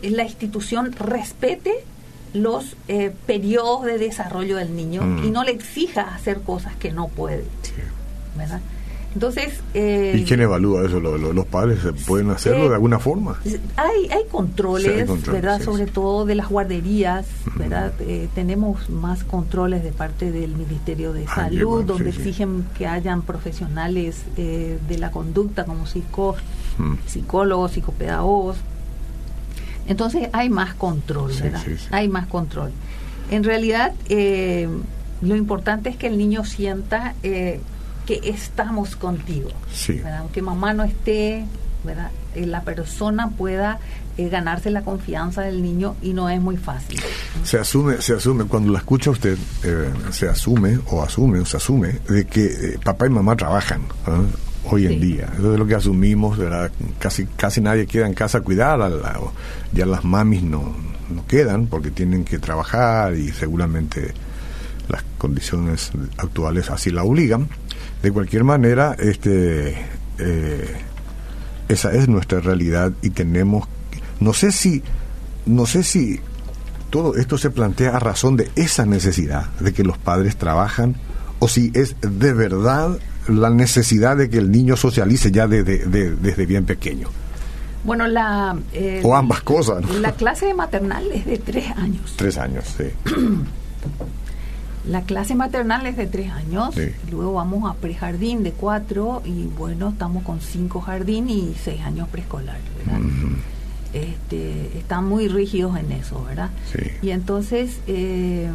la 0.03 0.25
institución 0.25 0.93
respete 0.93 1.85
los 2.33 2.77
eh, 2.89 3.13
periodos 3.27 3.85
de 3.85 3.99
desarrollo 3.99 4.57
del 4.57 4.77
niño 4.77 5.03
y 5.25 5.31
no 5.31 5.43
le 5.43 5.53
exija 5.53 6.15
hacer 6.15 6.43
cosas 6.43 6.77
que 6.77 6.93
no 6.93 7.09
puede. 7.09 7.45
¿verdad? 8.37 8.61
Entonces, 9.15 9.61
eh, 9.75 10.15
¿Y 10.17 10.25
quién 10.25 10.41
evalúa 10.41 10.87
eso? 10.87 11.01
¿Los, 11.01 11.47
padres 11.47 11.81
pueden 12.07 12.31
hacerlo 12.31 12.69
de 12.69 12.77
alguna 12.77 13.01
forma? 13.01 13.41
Hay, 13.77 14.09
hay 14.09 14.25
controles, 14.31 15.27
¿verdad? 15.27 15.61
Sobre 15.61 15.87
todo 15.87 16.25
de 16.27 16.37
las 16.37 16.49
guarderías, 16.49 17.27
¿verdad? 17.57 17.93
Eh, 18.01 18.29
tenemos 18.37 18.89
más 18.89 19.25
controles 19.25 19.83
de 19.83 19.91
parte 19.91 20.31
del 20.31 20.55
Ministerio 20.55 21.13
de 21.13 21.27
Salud, 21.27 21.85
donde 21.85 22.11
exigen 22.11 22.65
que 22.79 22.87
hayan 22.87 23.23
profesionales 23.23 24.23
eh, 24.37 24.79
de 24.89 24.99
la 24.99 25.11
conducta 25.11 25.65
como 25.65 25.87
psico, 25.87 26.37
psicólogos, 27.07 27.73
psicopedagogos. 27.73 28.59
Entonces 29.89 30.29
hay 30.33 30.51
más 30.51 30.75
control, 30.75 31.33
¿verdad? 31.43 31.63
Hay 31.91 32.09
más 32.09 32.29
control. 32.29 32.71
En 33.33 33.43
realidad, 33.43 33.93
lo 34.09 35.35
importante 35.37 35.89
es 35.89 35.97
que 35.97 36.07
el 36.07 36.17
niño 36.17 36.45
sienta 36.45 37.15
que 38.11 38.29
estamos 38.29 38.97
contigo. 38.97 39.51
Aunque 40.19 40.43
mamá 40.43 40.73
no 40.73 40.83
esté, 40.83 41.45
¿verdad? 41.85 42.11
Eh, 42.35 42.45
la 42.45 42.63
persona 42.63 43.31
pueda 43.31 43.79
eh, 44.19 44.29
ganarse 44.29 44.71
la 44.71 44.83
confianza 44.83 45.43
del 45.43 45.63
niño 45.63 45.95
y 46.03 46.13
no 46.13 46.29
es 46.29 46.41
muy 46.41 46.57
fácil. 46.57 47.01
Se 47.45 47.59
asume, 47.59 48.03
se 48.03 48.15
asume, 48.15 48.47
cuando 48.47 48.73
la 48.73 48.79
escucha 48.79 49.11
usted, 49.11 49.39
eh, 49.63 49.93
se 50.11 50.29
asume 50.29 50.81
o 50.89 51.03
asume 51.05 51.39
o 51.39 51.47
se 51.47 51.59
asume 51.59 52.01
de 52.09 52.27
que 52.27 52.81
papá 52.85 53.07
y 53.07 53.11
mamá 53.11 53.37
trabajan. 53.37 53.83
hoy 54.65 54.87
en 54.87 55.01
día. 55.01 55.29
Eso 55.39 55.53
es 55.53 55.59
lo 55.59 55.67
que 55.67 55.77
asumimos, 55.77 56.37
¿verdad? 56.37 56.71
Casi, 56.99 57.27
casi 57.27 57.61
nadie 57.61 57.87
queda 57.87 58.07
en 58.09 58.15
casa 58.15 58.39
a 58.39 58.41
cuidar, 58.41 58.81
ya 59.73 59.87
las 59.87 60.05
mamis 60.05 60.43
no, 60.43 60.75
no 61.09 61.27
quedan 61.27 61.67
porque 61.69 61.93
tienen 61.93 62.25
que 62.25 62.39
trabajar 62.39 63.15
y 63.15 63.29
seguramente 63.29 64.13
las 64.89 65.05
condiciones 65.17 65.93
actuales 66.19 66.71
así 66.71 66.91
la 66.91 67.05
obligan. 67.05 67.49
De 68.03 68.11
cualquier 68.13 68.45
manera, 68.45 68.97
este, 68.99 69.77
eh, 70.19 70.77
esa 71.69 71.93
es 71.93 72.09
nuestra 72.09 72.41
realidad 72.41 72.93
y 73.03 73.11
tenemos, 73.11 73.69
no 74.21 74.33
sé 74.33 74.53
si, 74.53 74.83
no 75.47 75.67
sé 75.67 75.83
si 75.83 76.21
todo 76.91 77.15
esto 77.17 77.39
se 77.39 77.51
plantea 77.51 77.97
a 77.97 78.01
razón 78.01 78.37
de 78.37 78.51
esa 78.57 78.87
necesidad 78.87 79.51
de 79.61 79.73
que 79.73 79.85
los 79.85 79.99
padres 79.99 80.37
trabajan 80.37 80.97
o 81.39 81.49
si 81.49 81.71
es 81.75 81.97
de 82.01 82.33
verdad 82.33 82.99
la 83.29 83.51
necesidad 83.51 84.17
de 84.17 84.29
que 84.29 84.39
el 84.39 84.51
niño 84.51 84.77
socialice 84.77 85.31
ya 85.31 85.47
desde, 85.47 85.87
desde 85.87 86.47
bien 86.47 86.65
pequeño. 86.65 87.09
Bueno, 87.85 88.07
la... 88.09 88.57
Eh, 88.73 89.01
o 89.05 89.15
ambas 89.15 89.43
cosas. 89.43 89.89
La 90.01 90.13
clase 90.13 90.53
maternal 90.53 91.05
es 91.13 91.25
de 91.25 91.39
tres 91.39 91.71
años. 91.77 92.15
Tres 92.17 92.37
años, 92.37 92.65
sí. 92.77 92.85
la 94.87 95.03
clase 95.03 95.35
maternal 95.35 95.87
es 95.87 95.97
de 95.97 96.07
tres 96.07 96.31
años. 96.31 96.75
Luego 97.11 97.35
vamos 97.35 97.71
a 97.71 97.75
prejardín 97.75 98.43
de 98.43 98.53
cuatro 98.53 99.23
y 99.25 99.45
bueno, 99.59 99.91
estamos 99.91 100.23
con 100.23 100.41
cinco 100.41 100.81
jardín 100.81 101.29
y 101.29 101.55
seis 101.63 101.83
años 101.83 102.09
preescolar, 102.09 102.59
este, 103.93 104.79
están 104.79 105.09
muy 105.09 105.27
rígidos 105.27 105.77
en 105.77 105.91
eso, 105.93 106.25
¿verdad? 106.25 106.51
Sí. 106.73 106.79
Y 107.03 107.11
entonces, 107.11 107.81
eh, 107.89 108.49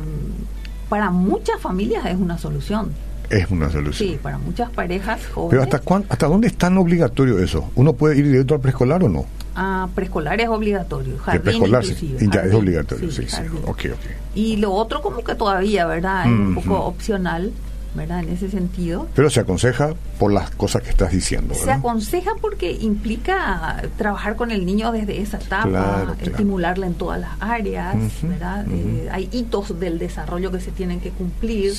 para 0.88 1.12
muchas 1.12 1.60
familias 1.60 2.06
es 2.06 2.16
una 2.16 2.38
solución 2.38 2.92
es 3.30 3.50
una 3.50 3.70
solución. 3.70 4.10
Sí, 4.10 4.20
para 4.22 4.38
muchas 4.38 4.70
parejas 4.70 5.26
jóvenes. 5.28 5.50
Pero 5.52 5.64
¿hasta, 5.64 5.80
cuán, 5.80 6.06
hasta 6.10 6.28
dónde 6.28 6.48
es 6.48 6.56
tan 6.56 6.78
obligatorio 6.78 7.40
eso? 7.40 7.72
¿Uno 7.76 7.94
puede 7.94 8.18
ir 8.18 8.26
directo 8.26 8.56
al 8.56 8.62
preescolar 8.62 9.04
o 9.04 9.10
no? 9.10 9.26
Ah, 9.56 9.88
preescolar 9.96 10.40
es 10.42 10.50
obligatorio. 10.50 11.18
Jardín 11.18 11.42
preescolar 11.42 11.84
ya 11.84 12.42
es 12.42 12.54
obligatorio, 12.54 13.12
sí, 13.12 13.24
sí. 13.28 13.42
Okay, 13.66 13.94
Y 14.34 14.58
lo 14.58 14.74
otro 14.74 15.02
como 15.02 15.24
que 15.24 15.36
todavía, 15.36 15.86
¿verdad? 15.86 16.26
Es 16.26 16.32
un 16.32 16.56
poco 16.56 16.86
opcional. 16.86 17.54
¿verdad? 17.96 18.20
En 18.20 18.30
ese 18.30 18.50
sentido. 18.50 19.08
Pero 19.16 19.30
se 19.30 19.40
aconseja 19.40 19.94
por 20.20 20.32
las 20.32 20.52
cosas 20.52 20.84
que 20.84 20.90
estás 20.90 21.12
diciendo. 21.12 21.56
Se 21.56 21.72
aconseja 21.72 22.32
porque 22.42 22.72
implica 22.72 23.84
trabajar 23.98 24.36
con 24.36 24.52
el 24.52 24.66
niño 24.66 24.92
desde 24.92 25.22
esa 25.22 25.38
etapa, 25.38 26.16
estimularle 26.22 26.88
en 26.88 26.96
todas 26.96 27.22
las 27.22 27.32
áreas, 27.40 27.96
¿verdad? 28.22 28.66
Eh, 28.70 29.10
hay 29.12 29.30
hitos 29.32 29.80
del 29.80 29.98
desarrollo 29.98 30.52
que 30.52 30.60
se 30.60 30.72
tienen 30.72 31.00
que 31.00 31.12
cumplir 31.12 31.74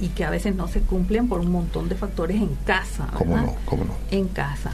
y 0.00 0.08
que 0.08 0.24
a 0.24 0.30
veces 0.30 0.54
no 0.54 0.68
se 0.68 0.80
cumplen 0.80 1.28
por 1.28 1.40
un 1.40 1.52
montón 1.52 1.88
de 1.88 1.94
factores 1.94 2.36
en 2.36 2.56
casa. 2.66 3.06
¿Cómo 3.14 3.36
no? 3.36 3.54
¿Cómo 3.64 3.84
no? 3.84 3.94
En 4.10 4.28
casa. 4.28 4.72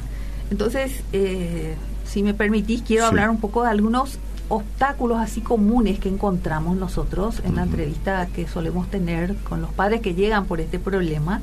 Entonces, 0.50 1.02
eh, 1.12 1.74
si 2.08 2.22
me 2.22 2.34
permitís, 2.34 2.82
quiero 2.82 3.06
hablar 3.06 3.30
un 3.30 3.38
poco 3.38 3.62
de 3.62 3.70
algunos 3.70 4.18
obstáculos 4.48 5.18
así 5.18 5.40
comunes 5.40 5.98
que 5.98 6.08
encontramos 6.08 6.76
nosotros 6.76 7.42
en 7.44 7.56
la 7.56 7.64
entrevista 7.64 8.26
que 8.34 8.48
solemos 8.48 8.90
tener 8.90 9.36
con 9.36 9.60
los 9.60 9.70
padres 9.72 10.00
que 10.00 10.14
llegan 10.14 10.46
por 10.46 10.60
este 10.60 10.78
problema, 10.78 11.42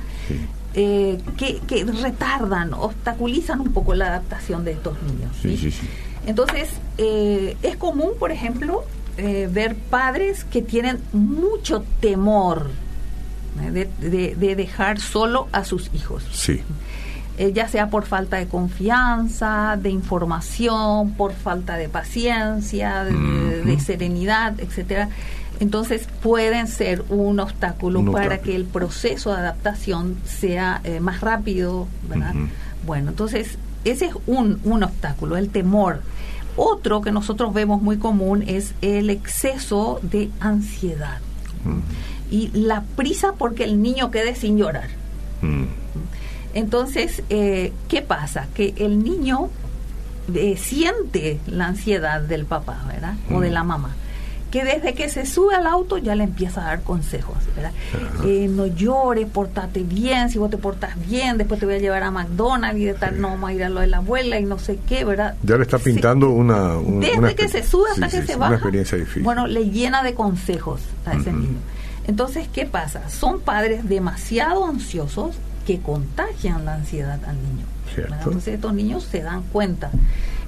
eh, 0.73 1.19
que, 1.38 1.86
retardan, 1.86 2.73
obstaculizan 2.73 3.62
un 3.62 3.73
poco 3.73 3.93
la 3.93 4.08
adaptación 4.08 4.65
de 4.65 4.71
estos 4.71 4.97
niños. 5.04 5.71
Entonces, 6.25 6.69
eh, 6.97 7.56
es 7.62 7.78
común, 7.78 8.12
por 8.17 8.32
ejemplo, 8.32 8.84
eh, 9.17 9.47
ver 9.51 9.75
padres 9.75 10.43
que 10.43 10.62
tienen 10.62 10.99
mucho 11.13 11.86
temor 12.01 12.69
de, 13.71 13.86
de, 14.36 14.56
dejar 14.56 14.99
solo 14.99 15.47
a 15.51 15.63
sus 15.63 15.89
hijos. 15.93 16.25
Sí. 16.34 16.62
Eh, 17.38 17.52
ya 17.54 17.67
sea 17.67 17.89
por 17.89 18.06
falta 18.06 18.38
de 18.38 18.48
confianza, 18.48 19.78
de 19.82 19.89
información, 19.89 21.12
por 21.12 21.34
falta 21.34 21.76
de 21.76 21.89
paciencia, 21.89 23.04
de, 23.04 23.80
serenidad, 23.80 24.58
etcétera. 24.60 25.10
Entonces 25.60 26.08
pueden 26.21 26.67
ser 26.67 27.04
un 27.10 27.39
obstáculo 27.39 28.10
para 28.12 28.39
que 28.39 28.56
el 28.56 28.63
proceso 28.65 29.32
de 29.32 29.38
adaptación 29.38 30.17
sea 30.26 30.80
eh, 30.84 31.00
más 31.02 31.21
rápido, 31.21 31.88
¿verdad? 32.10 32.34
Bueno, 32.86 33.10
entonces 33.10 33.58
ese 33.84 34.06
es 34.06 34.13
un, 34.28 34.60
un 34.63 34.84
obstáculo, 34.84 35.36
el 35.36 35.50
temor. 35.50 36.02
Otro 36.56 37.02
que 37.02 37.12
nosotros 37.12 37.54
vemos 37.54 37.82
muy 37.82 37.98
común 37.98 38.43
es 38.48 38.74
el 38.82 39.10
exceso 39.10 40.00
de 40.04 40.30
ansiedad 40.39 41.19
y 42.32 42.50
la 42.54 42.84
prisa 42.95 43.34
porque 43.38 43.63
el 43.63 43.82
niño 43.82 44.12
quede 44.12 44.36
sin 44.36 44.58
llorar. 44.58 44.89
Entonces, 46.55 47.21
eh, 47.29 47.73
¿qué 47.89 48.01
pasa? 48.01 48.47
Que 48.55 48.73
el 48.77 49.03
niño 49.03 49.49
eh, 50.33 50.55
siente 50.57 51.39
la 51.47 51.67
ansiedad 51.67 52.21
del 52.21 52.45
papá, 52.45 52.83
¿verdad? 52.87 53.15
O 53.31 53.41
de 53.41 53.51
la 53.51 53.63
mamá. 53.63 53.93
Que 54.51 54.63
desde 54.63 54.93
que 54.93 55.09
se 55.09 55.25
sube 55.25 55.53
al 55.53 55.67
auto 55.67 55.97
ya 55.97 56.15
le 56.15 56.23
empieza 56.23 56.61
a 56.61 56.65
dar 56.67 56.81
consejos, 56.81 57.35
¿verdad? 57.57 57.73
Eh, 58.23 58.47
no 58.49 58.67
llores, 58.67 59.27
portate 59.27 59.83
bien, 59.83 60.29
si 60.29 60.37
vos 60.37 60.49
te 60.49 60.57
portas 60.57 60.91
bien, 61.05 61.37
después 61.37 61.59
te 61.59 61.65
voy 61.65 61.75
a 61.75 61.79
llevar 61.79 62.03
a 62.03 62.11
McDonald's 62.11 62.79
y 62.79 62.85
de 62.85 62.93
tal 62.93 63.19
no 63.19 63.31
vamos 63.31 63.49
a 63.49 63.53
ir 63.53 63.63
a 63.65 63.69
lo 63.69 63.81
de 63.81 63.87
la 63.87 63.97
abuela 63.97 64.39
y 64.39 64.45
no 64.45 64.57
sé 64.57 64.79
qué, 64.87 65.03
¿verdad? 65.03 65.35
Ya 65.43 65.57
le 65.57 65.63
está 65.63 65.77
pintando 65.77 66.29
una, 66.29 66.75
Desde 66.75 67.35
que 67.35 67.49
se 67.49 67.63
sube 67.63 67.89
hasta 67.91 68.07
que 68.07 68.25
se 68.25 68.37
baja. 68.37 68.61
Bueno, 69.21 69.45
le 69.45 69.69
llena 69.71 70.03
de 70.03 70.13
consejos 70.13 70.79
a 71.05 71.15
ese 71.15 71.33
niño. 71.33 71.57
Entonces, 72.07 72.47
¿qué 72.47 72.65
pasa? 72.65 73.09
Son 73.09 73.41
padres 73.41 73.89
demasiado 73.89 74.65
ansiosos 74.65 75.35
que 75.65 75.80
contagian 75.80 76.65
la 76.65 76.75
ansiedad 76.75 77.19
al 77.25 77.36
niño. 77.36 77.65
Entonces 77.97 78.56
estos 78.56 78.73
niños 78.73 79.04
se 79.04 79.21
dan 79.21 79.43
cuenta. 79.43 79.91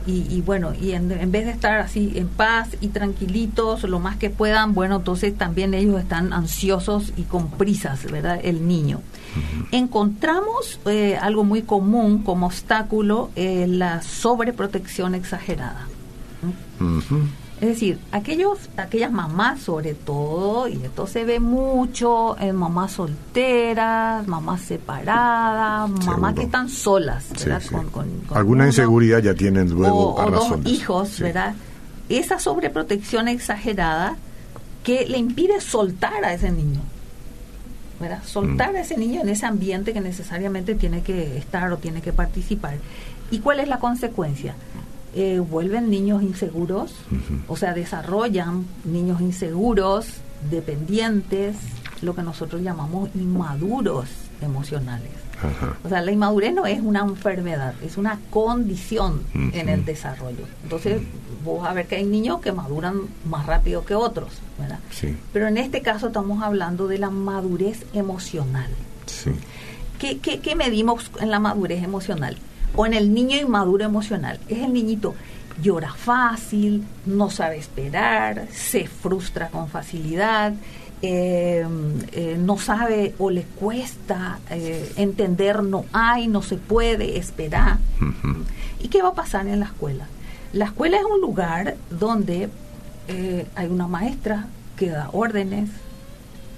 Y, 0.09 0.41
bueno, 0.45 0.71
y 0.73 0.93
en, 0.93 1.09
vez 1.09 1.45
de 1.45 1.51
estar 1.51 1.81
así 1.81 2.13
en 2.15 2.29
paz 2.29 2.69
y 2.79 2.87
tranquilitos 2.87 3.83
lo 3.83 3.99
más 3.99 4.15
que 4.15 4.29
puedan, 4.29 4.73
bueno, 4.73 4.95
entonces 4.95 5.37
también 5.37 5.73
ellos 5.73 5.99
están 5.99 6.31
ansiosos 6.31 7.11
y 7.17 7.23
con 7.23 7.49
prisas, 7.49 8.09
¿verdad? 8.09 8.39
El 8.41 8.69
niño. 8.69 9.01
Encontramos 9.73 10.79
eh, 10.85 11.17
algo 11.21 11.43
muy 11.43 11.61
común 11.63 12.23
como 12.23 12.45
obstáculo, 12.45 13.31
eh, 13.35 13.65
la 13.67 14.01
sobreprotección 14.01 15.13
exagerada. 15.13 15.87
Es 17.59 17.69
decir, 17.69 17.97
aquellos, 18.11 18.69
aquellas 18.77 19.11
mamás 19.11 19.61
sobre 19.61 19.95
todo, 19.95 20.67
y 20.67 20.73
esto 20.83 21.07
se 21.07 21.25
ve 21.25 21.39
mucho 21.39 22.37
en 22.39 22.55
mamás 22.55 22.91
solteras, 22.91 24.27
mamás 24.27 24.61
separadas, 24.61 25.89
mamás 26.05 26.35
que 26.35 26.43
están 26.43 26.69
solas, 26.69 27.25
¿verdad? 27.43 27.63
Con, 27.91 28.07
Alguna 28.29 28.67
inseguridad 28.67 29.23
ya 29.23 29.33
tienen 29.33 29.71
luego 29.71 30.13
o, 30.13 30.29
dos 30.29 30.53
hijos, 30.65 31.19
¿verdad? 31.19 31.55
Esa 32.09 32.37
sobreprotección 32.37 33.27
exagerada 33.27 34.17
que 34.83 35.07
le 35.07 35.17
impide 35.17 35.59
soltar 35.59 36.23
a 36.23 36.33
ese 36.33 36.51
niño. 36.51 36.81
¿verdad? 37.99 38.21
Soltar 38.23 38.73
mm. 38.73 38.75
a 38.75 38.79
ese 38.81 38.97
niño 38.97 39.21
en 39.21 39.29
ese 39.29 39.47
ambiente 39.47 39.91
que 39.91 40.01
necesariamente 40.01 40.75
tiene 40.75 41.01
que 41.01 41.37
estar 41.37 41.71
o 41.71 41.77
tiene 41.77 42.01
que 42.01 42.13
participar. 42.13 42.75
¿Y 43.31 43.39
cuál 43.39 43.59
es 43.59 43.67
la 43.67 43.79
consecuencia? 43.79 44.53
Eh, 45.19 45.39
vuelven 45.39 45.89
niños 45.89 46.21
inseguros, 46.21 46.93
o 47.47 47.57
sea, 47.57 47.73
desarrollan 47.73 48.67
niños 48.85 49.19
inseguros, 49.19 50.05
dependientes, 50.51 51.55
lo 52.03 52.13
que 52.13 52.21
nosotros 52.21 52.61
llamamos 52.61 53.09
inmaduros 53.15 54.09
emocionales. 54.41 55.09
O 55.83 55.89
sea, 55.89 56.01
la 56.01 56.11
inmadurez 56.11 56.53
no 56.53 56.67
es 56.67 56.81
una 56.81 56.99
enfermedad, 56.99 57.73
es 57.83 57.97
una 57.97 58.19
condición 58.29 59.23
en 59.33 59.69
el 59.69 59.85
desarrollo. 59.85 60.45
Entonces, 60.61 61.01
vos 61.43 61.67
a 61.67 61.73
ver 61.73 61.87
que 61.87 61.95
hay 61.95 62.05
niños 62.05 62.39
que 62.39 62.51
maduran 62.51 63.01
más 63.25 63.47
rápido 63.47 63.85
que 63.85 63.95
otros, 63.95 64.33
¿verdad? 64.59 64.77
Pero 65.33 65.47
en 65.47 65.57
este 65.57 65.81
caso 65.81 66.07
estamos 66.07 66.43
hablando 66.43 66.87
de 66.87 66.99
la 66.99 67.09
madurez 67.09 67.87
emocional. 67.93 68.69
Sí. 69.07 69.31
¿Qué, 69.97 70.19
qué, 70.19 70.41
qué 70.41 70.55
medimos 70.55 71.09
en 71.19 71.31
la 71.31 71.39
madurez 71.39 71.83
emocional? 71.83 72.37
O 72.75 72.85
en 72.85 72.93
el 72.93 73.13
niño 73.13 73.37
inmaduro 73.37 73.85
emocional. 73.85 74.39
Es 74.47 74.59
el 74.59 74.73
niñito 74.73 75.15
llora 75.61 75.93
fácil, 75.93 76.83
no 77.05 77.29
sabe 77.29 77.57
esperar, 77.57 78.47
se 78.51 78.87
frustra 78.87 79.49
con 79.49 79.67
facilidad, 79.67 80.53
eh, 81.01 81.65
eh, 82.11 82.37
no 82.39 82.57
sabe 82.57 83.13
o 83.19 83.29
le 83.29 83.43
cuesta 83.43 84.39
eh, 84.49 84.93
entender 84.95 85.61
no 85.63 85.85
hay, 85.93 86.27
no 86.27 86.41
se 86.41 86.57
puede 86.57 87.17
esperar. 87.17 87.77
¿Y 88.79 88.87
qué 88.87 89.01
va 89.01 89.09
a 89.09 89.13
pasar 89.13 89.47
en 89.47 89.59
la 89.59 89.67
escuela? 89.67 90.07
La 90.53 90.65
escuela 90.65 90.97
es 90.97 91.03
un 91.03 91.21
lugar 91.21 91.75
donde 91.89 92.49
hay 93.55 93.67
una 93.67 93.87
maestra 93.87 94.47
que 94.75 94.89
da 94.89 95.09
órdenes, 95.13 95.69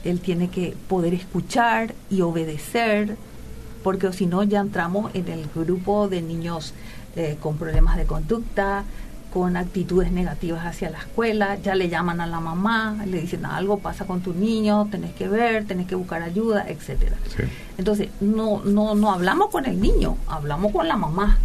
él 0.03 0.19
tiene 0.19 0.49
que 0.49 0.75
poder 0.87 1.13
escuchar 1.13 1.93
y 2.09 2.21
obedecer, 2.21 3.17
porque 3.83 4.11
si 4.13 4.25
no 4.25 4.43
ya 4.43 4.59
entramos 4.59 5.11
en 5.13 5.27
el 5.29 5.47
grupo 5.53 6.07
de 6.07 6.21
niños 6.21 6.73
eh, 7.15 7.37
con 7.39 7.57
problemas 7.57 7.97
de 7.97 8.05
conducta, 8.05 8.83
con 9.31 9.57
actitudes 9.57 10.11
negativas 10.11 10.65
hacia 10.65 10.89
la 10.89 10.99
escuela, 10.99 11.57
ya 11.61 11.75
le 11.75 11.87
llaman 11.87 12.19
a 12.19 12.27
la 12.27 12.39
mamá, 12.39 12.97
le 13.05 13.21
dicen 13.21 13.45
algo 13.45 13.77
pasa 13.77 14.05
con 14.05 14.21
tu 14.21 14.33
niño, 14.33 14.87
tenés 14.89 15.13
que 15.13 15.27
ver, 15.27 15.65
tenés 15.65 15.87
que 15.87 15.95
buscar 15.95 16.23
ayuda, 16.23 16.65
etcétera. 16.67 17.15
Entonces, 17.77 18.09
no, 18.21 18.61
no, 18.63 18.95
no 18.95 19.11
hablamos 19.11 19.49
con 19.49 19.65
el 19.65 19.79
niño, 19.79 20.17
hablamos 20.27 20.71
con 20.71 20.87
la 20.87 20.97
mamá, 20.97 21.37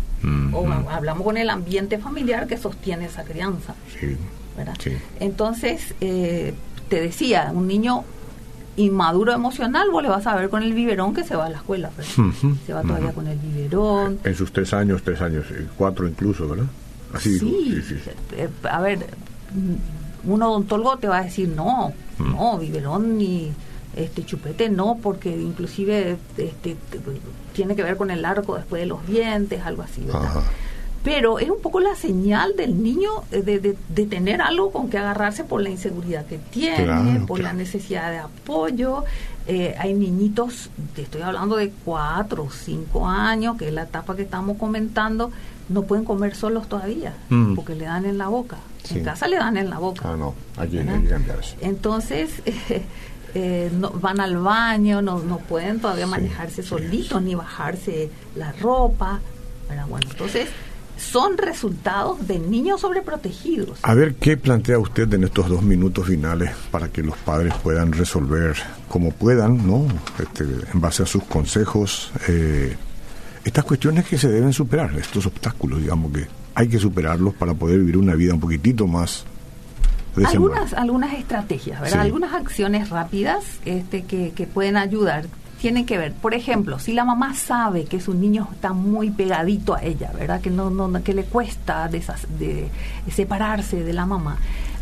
o 0.55 0.67
hablamos 0.91 1.23
con 1.25 1.37
el 1.37 1.51
ambiente 1.51 1.99
familiar 1.99 2.47
que 2.47 2.57
sostiene 2.57 3.05
esa 3.05 3.25
crianza. 3.25 3.75
Entonces, 5.21 5.95
eh, 6.01 6.55
te 6.89 7.01
decía, 7.01 7.51
un 7.55 7.69
niño 7.69 8.05
inmaduro 8.77 9.33
emocional, 9.33 9.91
vos 9.91 10.03
le 10.03 10.09
vas 10.09 10.27
a 10.27 10.37
ver 10.37 10.49
con 10.49 10.63
el 10.63 10.73
biberón 10.73 11.15
que 11.15 11.25
se 11.25 11.37
va 11.37 11.47
a 11.47 11.51
la 11.51 11.59
escuela, 11.59 11.91
se 12.67 12.73
va 12.73 12.83
todavía 12.83 13.13
con 13.13 13.27
el 13.27 13.39
biberón. 13.39 14.19
En 14.25 14.35
sus 14.35 14.53
tres 14.53 14.73
años, 14.73 15.03
tres 15.03 15.21
años, 15.21 15.47
eh, 15.51 15.67
cuatro 15.77 16.09
incluso, 16.09 16.49
¿verdad? 16.49 16.67
Así 17.13 17.39
sí, 17.39 17.81
eh, 18.33 18.49
a 18.65 18.81
ver, 18.81 19.07
un 20.25 20.43
odontólogo 20.43 20.97
te 20.99 21.07
va 21.07 21.19
a 21.19 21.25
decir 21.25 21.49
no, 21.49 21.93
no, 22.19 22.59
biberón 22.59 23.19
ni 23.19 23.53
este 23.95 24.25
chupete 24.25 24.69
no, 24.69 24.99
porque 25.01 25.31
inclusive 25.31 26.17
este, 26.37 26.77
tiene 27.53 27.77
que 27.77 27.83
ver 27.83 27.97
con 27.97 28.11
el 28.11 28.25
arco 28.25 28.57
después 28.57 28.83
de 28.83 28.87
los 28.87 29.07
dientes, 29.07 29.63
algo 29.65 29.83
así, 29.83 30.03
¿verdad? 30.03 30.43
Pero 31.05 31.39
es 31.39 31.51
un 31.51 31.61
poco 31.61 31.81
la 31.81 31.95
señal 31.95 32.57
del 32.57 32.83
niño 32.83 33.11
eh, 33.31 33.43
de, 33.43 33.61
de, 33.61 34.07
tener 34.07 34.41
algo 34.41 34.73
con 34.73 34.89
que 34.89 34.97
agarrarse 34.97 35.45
por 35.45 35.61
la 35.61 35.69
inseguridad 35.69 36.25
que 36.25 36.39
tiene, 36.39 37.21
por 37.27 37.41
la 37.41 37.53
necesidad 37.53 38.11
de 38.11 38.19
apoyo. 38.19 39.05
Eh, 39.47 39.75
hay 39.79 39.93
niñitos, 39.93 40.71
te 40.95 41.03
estoy 41.03 41.21
hablando 41.21 41.57
de 41.57 41.71
cuatro 41.85 42.45
o 42.45 42.51
cinco 42.51 43.07
años, 43.07 43.59
que 43.59 43.69
es 43.69 43.75
la 43.75 43.83
etapa 43.83 44.17
que 44.17 44.23
estamos 44.23 44.57
comentando, 44.57 45.31
no 45.69 45.83
pueden 45.83 46.07
comer 46.07 46.35
solos 46.35 46.71
todavía, 46.71 47.13
mm. 47.29 47.55
porque 47.55 47.75
le 47.75 47.85
dan 47.85 48.07
en 48.07 48.17
la 48.17 48.29
boca. 48.29 48.57
En 48.89 49.05
casa 49.05 49.29
le 49.29 49.37
dan 49.37 49.59
en 49.59 49.69
la 49.69 49.79
boca. 49.79 50.11
Ah, 50.11 50.17
no, 50.17 50.35
hay 50.57 50.69
que, 50.69 50.87
Entonces, 51.61 52.31
eh, 53.35 53.71
no, 53.79 53.91
van 53.91 54.21
al 54.21 54.39
baño, 54.39 55.03
no, 55.03 55.19
no 55.19 55.39
pueden 55.39 55.81
todavía 55.81 56.07
manejarse 56.07 56.63
solitos, 56.63 57.21
ni 57.21 57.35
bajarse 57.35 58.11
la 58.37 58.53
ropa. 58.53 59.21
Pero 59.69 59.87
bueno, 59.87 60.07
entonces 60.11 60.49
son 60.97 61.39
resultados 61.39 62.27
de 62.27 62.39
niños 62.39 62.81
sobreprotegidos. 62.81 63.79
A 63.83 63.95
ver, 63.95 64.15
¿qué 64.15 64.37
plantea 64.37 64.79
usted 64.79 65.13
en 65.15 65.25
estos 65.25 65.49
dos 65.49 65.63
minutos 65.63 66.07
finales 66.07 66.51
para 66.71 66.89
que 66.89 67.03
los 67.03 67.17
padres 67.19 67.55
puedan 67.63 67.93
resolver 67.93 68.57
como 68.89 69.11
puedan, 69.11 69.67
¿no? 69.67 69.87
Este, 70.19 70.45
en 70.45 70.81
base 70.81 71.03
a 71.03 71.07
sus 71.07 71.25
consejos, 71.25 72.11
eh, 72.29 72.77
estas 73.45 73.65
cuestiones 73.65 74.07
que 74.07 74.19
se 74.19 74.29
deben 74.29 74.53
superar, 74.53 74.95
estos 74.97 75.27
obstáculos, 75.27 75.81
digamos 75.81 76.13
que 76.13 76.27
hay 76.55 76.69
que 76.69 76.79
superarlos 76.79 77.35
para 77.35 77.55
poder 77.55 77.79
vivir 77.81 77.97
una 77.97 78.15
vida 78.15 78.33
un 78.35 78.41
poquitito 78.41 78.87
más 78.87 79.25
algunas 80.23 80.73
algunas 80.75 81.13
estrategias, 81.15 81.81
¿verdad? 81.81 82.03
Algunas 82.03 82.33
acciones 82.35 82.91
rápidas 82.91 83.45
este, 83.65 84.05
que, 84.05 84.31
que 84.31 84.47
pueden 84.47 84.77
ayudar 84.77 85.25
tiene 85.65 85.87
que 85.87 85.97
ver, 85.97 86.13
por 86.13 86.35
ejemplo, 86.35 86.79
si 86.79 86.93
la 86.93 87.07
mamá 87.07 87.33
sabe 87.33 87.87
que 87.87 87.99
su 87.99 88.13
niño 88.13 88.47
está 88.53 88.75
muy 88.75 89.09
pegadito 89.09 89.75
a 89.75 89.83
ella, 89.83 90.11
¿verdad? 90.13 90.43
Que 90.43 90.51
no, 90.51 90.69
no 90.69 91.03
que 91.03 91.15
le 91.15 91.25
cuesta 91.25 91.89
de, 91.89 92.03
de 92.39 92.69
separarse 93.11 93.83
de 93.83 93.95
la 93.95 94.05
mamá. 94.05 94.37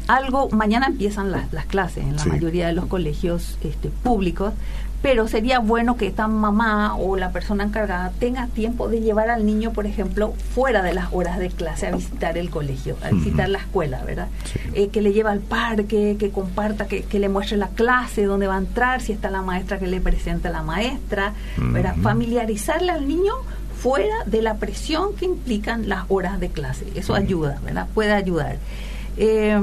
Algo, 0.08 0.50
mañana 0.50 0.86
empiezan 0.88 1.30
las, 1.30 1.52
las 1.52 1.66
clases 1.66 2.02
en 2.02 2.16
la 2.16 2.24
mayoría 2.24 2.66
de 2.66 2.72
los 2.72 2.86
colegios 2.86 3.58
este, 3.62 3.90
públicos, 3.90 4.54
pero 5.02 5.26
sería 5.26 5.58
bueno 5.58 5.96
que 5.96 6.06
esta 6.06 6.28
mamá 6.28 6.94
o 6.94 7.16
la 7.16 7.32
persona 7.32 7.64
encargada 7.64 8.12
tenga 8.20 8.46
tiempo 8.46 8.88
de 8.88 9.00
llevar 9.00 9.30
al 9.30 9.44
niño, 9.44 9.72
por 9.72 9.84
ejemplo, 9.84 10.32
fuera 10.54 10.82
de 10.82 10.94
las 10.94 11.08
horas 11.12 11.40
de 11.40 11.48
clase 11.50 11.88
a 11.88 11.90
visitar 11.90 12.38
el 12.38 12.50
colegio, 12.50 12.96
a 13.02 13.10
visitar 13.10 13.48
la 13.48 13.58
escuela, 13.58 14.02
¿verdad? 14.04 14.28
Eh, 14.74 14.88
que 14.88 15.02
le 15.02 15.12
lleve 15.12 15.30
al 15.30 15.40
parque, 15.40 16.16
que 16.18 16.30
comparta, 16.30 16.86
que, 16.86 17.18
le 17.18 17.28
muestre 17.28 17.56
la 17.56 17.68
clase, 17.68 18.24
dónde 18.24 18.46
va 18.46 18.54
a 18.54 18.58
entrar, 18.58 19.00
si 19.00 19.12
está 19.12 19.30
la 19.30 19.42
maestra, 19.42 19.78
que 19.78 19.88
le 19.88 20.00
presente 20.00 20.48
a 20.48 20.50
la 20.52 20.62
maestra, 20.62 21.34
¿verdad? 21.56 21.96
Familiarizarle 22.00 22.92
al 22.92 23.08
niño 23.08 23.32
fuera 23.76 24.14
de 24.26 24.40
la 24.40 24.56
presión 24.58 25.16
que 25.16 25.24
implican 25.24 25.88
las 25.88 26.04
horas 26.08 26.38
de 26.38 26.48
clase. 26.48 26.86
Eso 26.94 27.14
ayuda, 27.14 27.58
¿verdad? 27.64 27.88
Puede 27.92 28.12
ayudar. 28.12 28.58
Eh, 29.16 29.60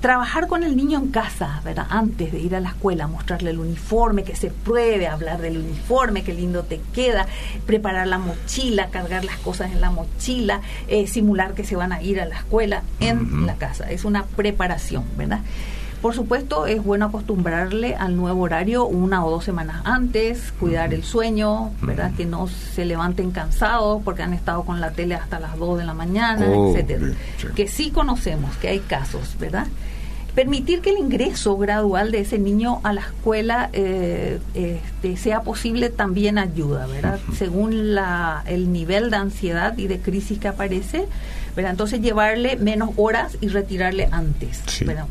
trabajar 0.00 0.46
con 0.46 0.62
el 0.62 0.76
niño 0.76 0.98
en 0.98 1.08
casa, 1.08 1.60
¿verdad? 1.64 1.86
Antes 1.90 2.32
de 2.32 2.38
ir 2.38 2.54
a 2.54 2.60
la 2.60 2.70
escuela, 2.70 3.06
mostrarle 3.06 3.50
el 3.50 3.58
uniforme, 3.58 4.22
que 4.22 4.36
se 4.36 4.50
pruebe, 4.50 5.08
hablar 5.08 5.40
del 5.40 5.58
uniforme, 5.58 6.22
qué 6.22 6.32
lindo 6.32 6.62
te 6.62 6.80
queda, 6.92 7.26
preparar 7.66 8.06
la 8.06 8.18
mochila, 8.18 8.88
cargar 8.90 9.24
las 9.24 9.38
cosas 9.38 9.72
en 9.72 9.80
la 9.80 9.90
mochila, 9.90 10.60
eh, 10.86 11.06
simular 11.06 11.54
que 11.54 11.64
se 11.64 11.76
van 11.76 11.92
a 11.92 12.02
ir 12.02 12.20
a 12.20 12.26
la 12.26 12.36
escuela 12.36 12.82
en 13.00 13.46
la 13.46 13.56
casa. 13.56 13.90
Es 13.90 14.04
una 14.04 14.24
preparación, 14.24 15.04
¿verdad? 15.16 15.40
Por 16.00 16.14
supuesto, 16.14 16.66
es 16.66 16.82
bueno 16.82 17.06
acostumbrarle 17.06 17.96
al 17.96 18.16
nuevo 18.16 18.42
horario 18.42 18.86
una 18.86 19.24
o 19.24 19.30
dos 19.30 19.44
semanas 19.44 19.82
antes, 19.84 20.52
cuidar 20.60 20.94
el 20.94 21.02
sueño, 21.02 21.72
¿verdad? 21.82 22.12
Que 22.16 22.24
no 22.24 22.46
se 22.46 22.84
levanten 22.84 23.32
cansados 23.32 24.00
porque 24.04 24.22
han 24.22 24.32
estado 24.32 24.62
con 24.62 24.80
la 24.80 24.92
tele 24.92 25.16
hasta 25.16 25.40
las 25.40 25.58
2 25.58 25.78
de 25.78 25.84
la 25.84 25.94
mañana, 25.94 26.46
oh, 26.48 26.70
etcétera. 26.70 27.14
Que 27.56 27.66
sí 27.66 27.90
conocemos 27.90 28.56
que 28.58 28.68
hay 28.68 28.78
casos, 28.80 29.36
¿verdad? 29.40 29.66
permitir 30.38 30.82
que 30.82 30.90
el 30.90 30.98
ingreso 30.98 31.56
gradual 31.56 32.12
de 32.12 32.20
ese 32.20 32.38
niño 32.38 32.78
a 32.84 32.92
la 32.92 33.00
escuela 33.00 33.70
eh, 33.72 34.38
este, 34.54 35.16
sea 35.16 35.40
posible 35.40 35.88
también 35.90 36.38
ayuda, 36.38 36.86
¿verdad? 36.86 37.18
Según 37.36 37.96
la, 37.96 38.44
el 38.46 38.70
nivel 38.70 39.10
de 39.10 39.16
ansiedad 39.16 39.76
y 39.76 39.88
de 39.88 39.98
crisis 39.98 40.38
que 40.38 40.46
aparece, 40.46 41.08
¿verdad? 41.58 41.72
Entonces 41.72 42.00
llevarle 42.00 42.56
menos 42.56 42.90
horas 42.96 43.36
y 43.40 43.48
retirarle 43.48 44.08
antes. 44.12 44.62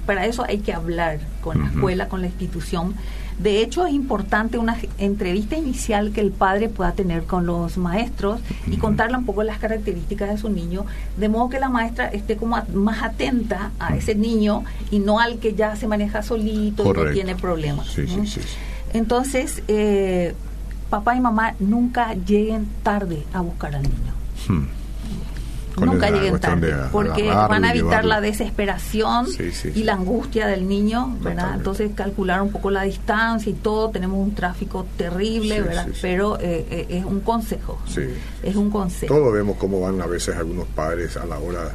Para 0.06 0.26
eso 0.26 0.46
hay 0.48 0.60
que 0.60 0.74
hablar 0.74 1.20
con 1.42 1.60
la 1.60 1.68
escuela, 1.68 2.08
con 2.08 2.22
la 2.22 2.28
institución 2.28 2.96
de 3.38 3.62
hecho, 3.62 3.86
es 3.86 3.94
importante 3.94 4.58
una 4.58 4.78
entrevista 4.98 5.56
inicial 5.56 6.12
que 6.12 6.22
el 6.22 6.32
padre 6.32 6.70
pueda 6.70 6.94
tener 6.94 7.24
con 7.26 7.46
los 7.46 7.78
maestros 7.78 8.42
y 8.66 8.78
contarle 8.78 9.18
un 9.18 9.26
poco 9.26 9.44
las 9.44 9.60
características 9.60 10.30
de 10.30 10.38
su 10.40 10.50
niño, 10.50 10.88
de 11.18 11.30
modo 11.30 11.48
que 11.50 11.60
la 11.60 11.70
maestra 11.70 12.08
esté 12.08 12.36
como 12.36 12.58
más 12.74 13.04
atenta 13.04 13.72
a 13.80 13.96
ese 13.96 14.16
niño 14.16 14.64
y 14.90 14.98
no 14.98 15.20
al 15.20 15.38
que 15.38 15.54
ya 15.54 15.76
se 15.76 15.88
maneja 15.88 16.24
solito 16.24 16.84
y 16.84 16.98
no 16.98 17.12
tiene 17.12 17.36
problemas. 17.36 17.96
Entonces, 18.94 19.62
eh, 19.68 20.34
papá 20.90 21.16
y 21.16 21.20
mamá 21.20 21.54
nunca 21.60 22.16
lleguen 22.16 22.68
tarde 22.82 23.24
a 23.34 23.42
buscar 23.42 23.76
al 23.76 23.84
niño. 23.84 24.14
Hmm 24.48 24.77
nunca 25.86 26.10
lleguen 26.10 26.40
tarde, 26.40 26.74
porque 26.92 27.28
van 27.28 27.66
a 27.66 27.72
evitar 27.72 28.06
la 28.06 28.22
desesperación 28.22 29.28
y 29.74 29.84
la 29.84 29.94
angustia 29.94 30.48
del 30.48 30.68
niño, 30.68 31.18
¿verdad? 31.22 31.56
Entonces 31.56 31.92
calcular 31.96 32.42
un 32.42 32.52
poco 32.52 32.72
la 32.72 32.84
distancia 32.84 33.50
y 33.50 33.56
todo, 33.56 33.90
tenemos 33.90 34.20
un 34.20 34.36
tráfico 34.36 34.86
terrible, 34.98 35.62
¿verdad? 35.62 35.88
Pero 36.02 36.40
eh, 36.40 36.66
eh, 36.70 36.88
es 36.90 37.06
un 37.06 37.22
consejo, 37.22 37.80
es 38.44 38.56
un 38.56 38.70
consejo. 38.70 39.14
Todos 39.14 39.34
vemos 39.34 39.58
cómo 39.58 39.82
van 39.82 40.02
a 40.02 40.08
veces 40.08 40.36
algunos 40.36 40.68
padres 40.68 41.18
a 41.18 41.26
la 41.26 41.38
hora 41.40 41.72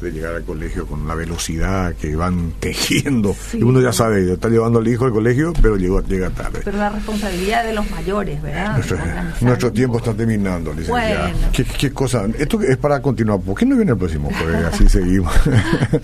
de 0.00 0.12
llegar 0.12 0.34
al 0.34 0.44
colegio 0.44 0.86
con 0.86 1.06
la 1.06 1.14
velocidad 1.14 1.94
que 1.94 2.14
van 2.16 2.52
tejiendo. 2.60 3.34
Y 3.52 3.62
uno 3.62 3.80
ya 3.80 3.92
sabe, 3.92 4.32
está 4.32 4.48
llevando 4.48 4.78
al 4.78 4.88
hijo 4.88 5.04
al 5.04 5.12
colegio, 5.12 5.52
pero 5.60 5.76
llegó, 5.76 6.00
llega 6.02 6.30
tarde. 6.30 6.60
Pero 6.64 6.78
la 6.78 6.90
responsabilidad 6.90 7.64
de 7.64 7.72
los 7.72 7.90
mayores, 7.90 8.42
¿verdad? 8.42 8.76
Nuestro, 9.40 9.72
tiempo 9.72 9.98
está 9.98 10.14
terminando, 10.14 10.72
licenciada. 10.72 11.32
¿Qué, 11.52 11.90
cosa? 11.90 12.26
Esto 12.38 12.60
es 12.62 12.76
para 12.76 13.00
continuar. 13.00 13.40
¿Por 13.40 13.56
qué 13.56 13.66
no 13.66 13.76
viene 13.76 13.92
el 13.92 13.98
próximo 13.98 14.30
jueves? 14.30 14.64
Así 14.64 14.88
seguimos. 14.88 15.32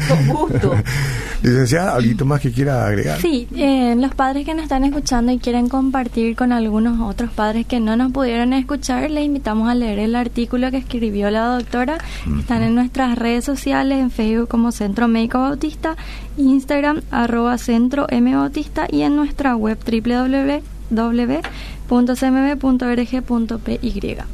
Con 0.08 0.26
gusto. 0.28 0.74
licenciada, 1.42 1.94
¿algo 1.94 2.24
más 2.24 2.40
que 2.40 2.52
quiera 2.52 2.86
agregar? 2.86 3.20
Sí, 3.20 3.48
eh, 3.54 3.94
los 3.96 4.14
padres 4.14 4.44
que 4.44 4.54
nos 4.54 4.64
están 4.64 4.84
escuchando 4.84 5.32
y 5.32 5.38
quieren 5.38 5.68
compartir 5.68 6.36
con 6.36 6.52
algunos 6.52 7.00
otros 7.00 7.30
padres 7.30 7.66
que 7.66 7.80
no 7.80 7.96
nos 7.96 8.12
pudieron 8.12 8.52
escuchar, 8.52 9.10
les 9.10 9.24
invitamos 9.24 9.68
a 9.68 9.74
leer 9.74 9.98
el 9.98 10.14
artículo 10.14 10.70
que 10.70 10.78
escribió 10.78 11.30
la 11.30 11.46
doctora. 11.46 11.98
Están 12.38 12.62
en 12.62 12.74
nuestras 12.74 13.18
redes 13.18 13.44
sociales 13.44 13.81
en 13.90 14.10
Facebook 14.10 14.48
como 14.48 14.70
Centro 14.70 15.08
Médico 15.08 15.38
Bautista, 15.38 15.96
Instagram 16.36 17.00
arroba 17.10 17.56
Centro 17.58 18.06
M 18.08 18.32
Bautista 18.34 18.86
y 18.90 19.02
en 19.02 19.16
nuestra 19.16 19.56
web 19.56 19.78
www.cmb.org.py. 19.84 20.62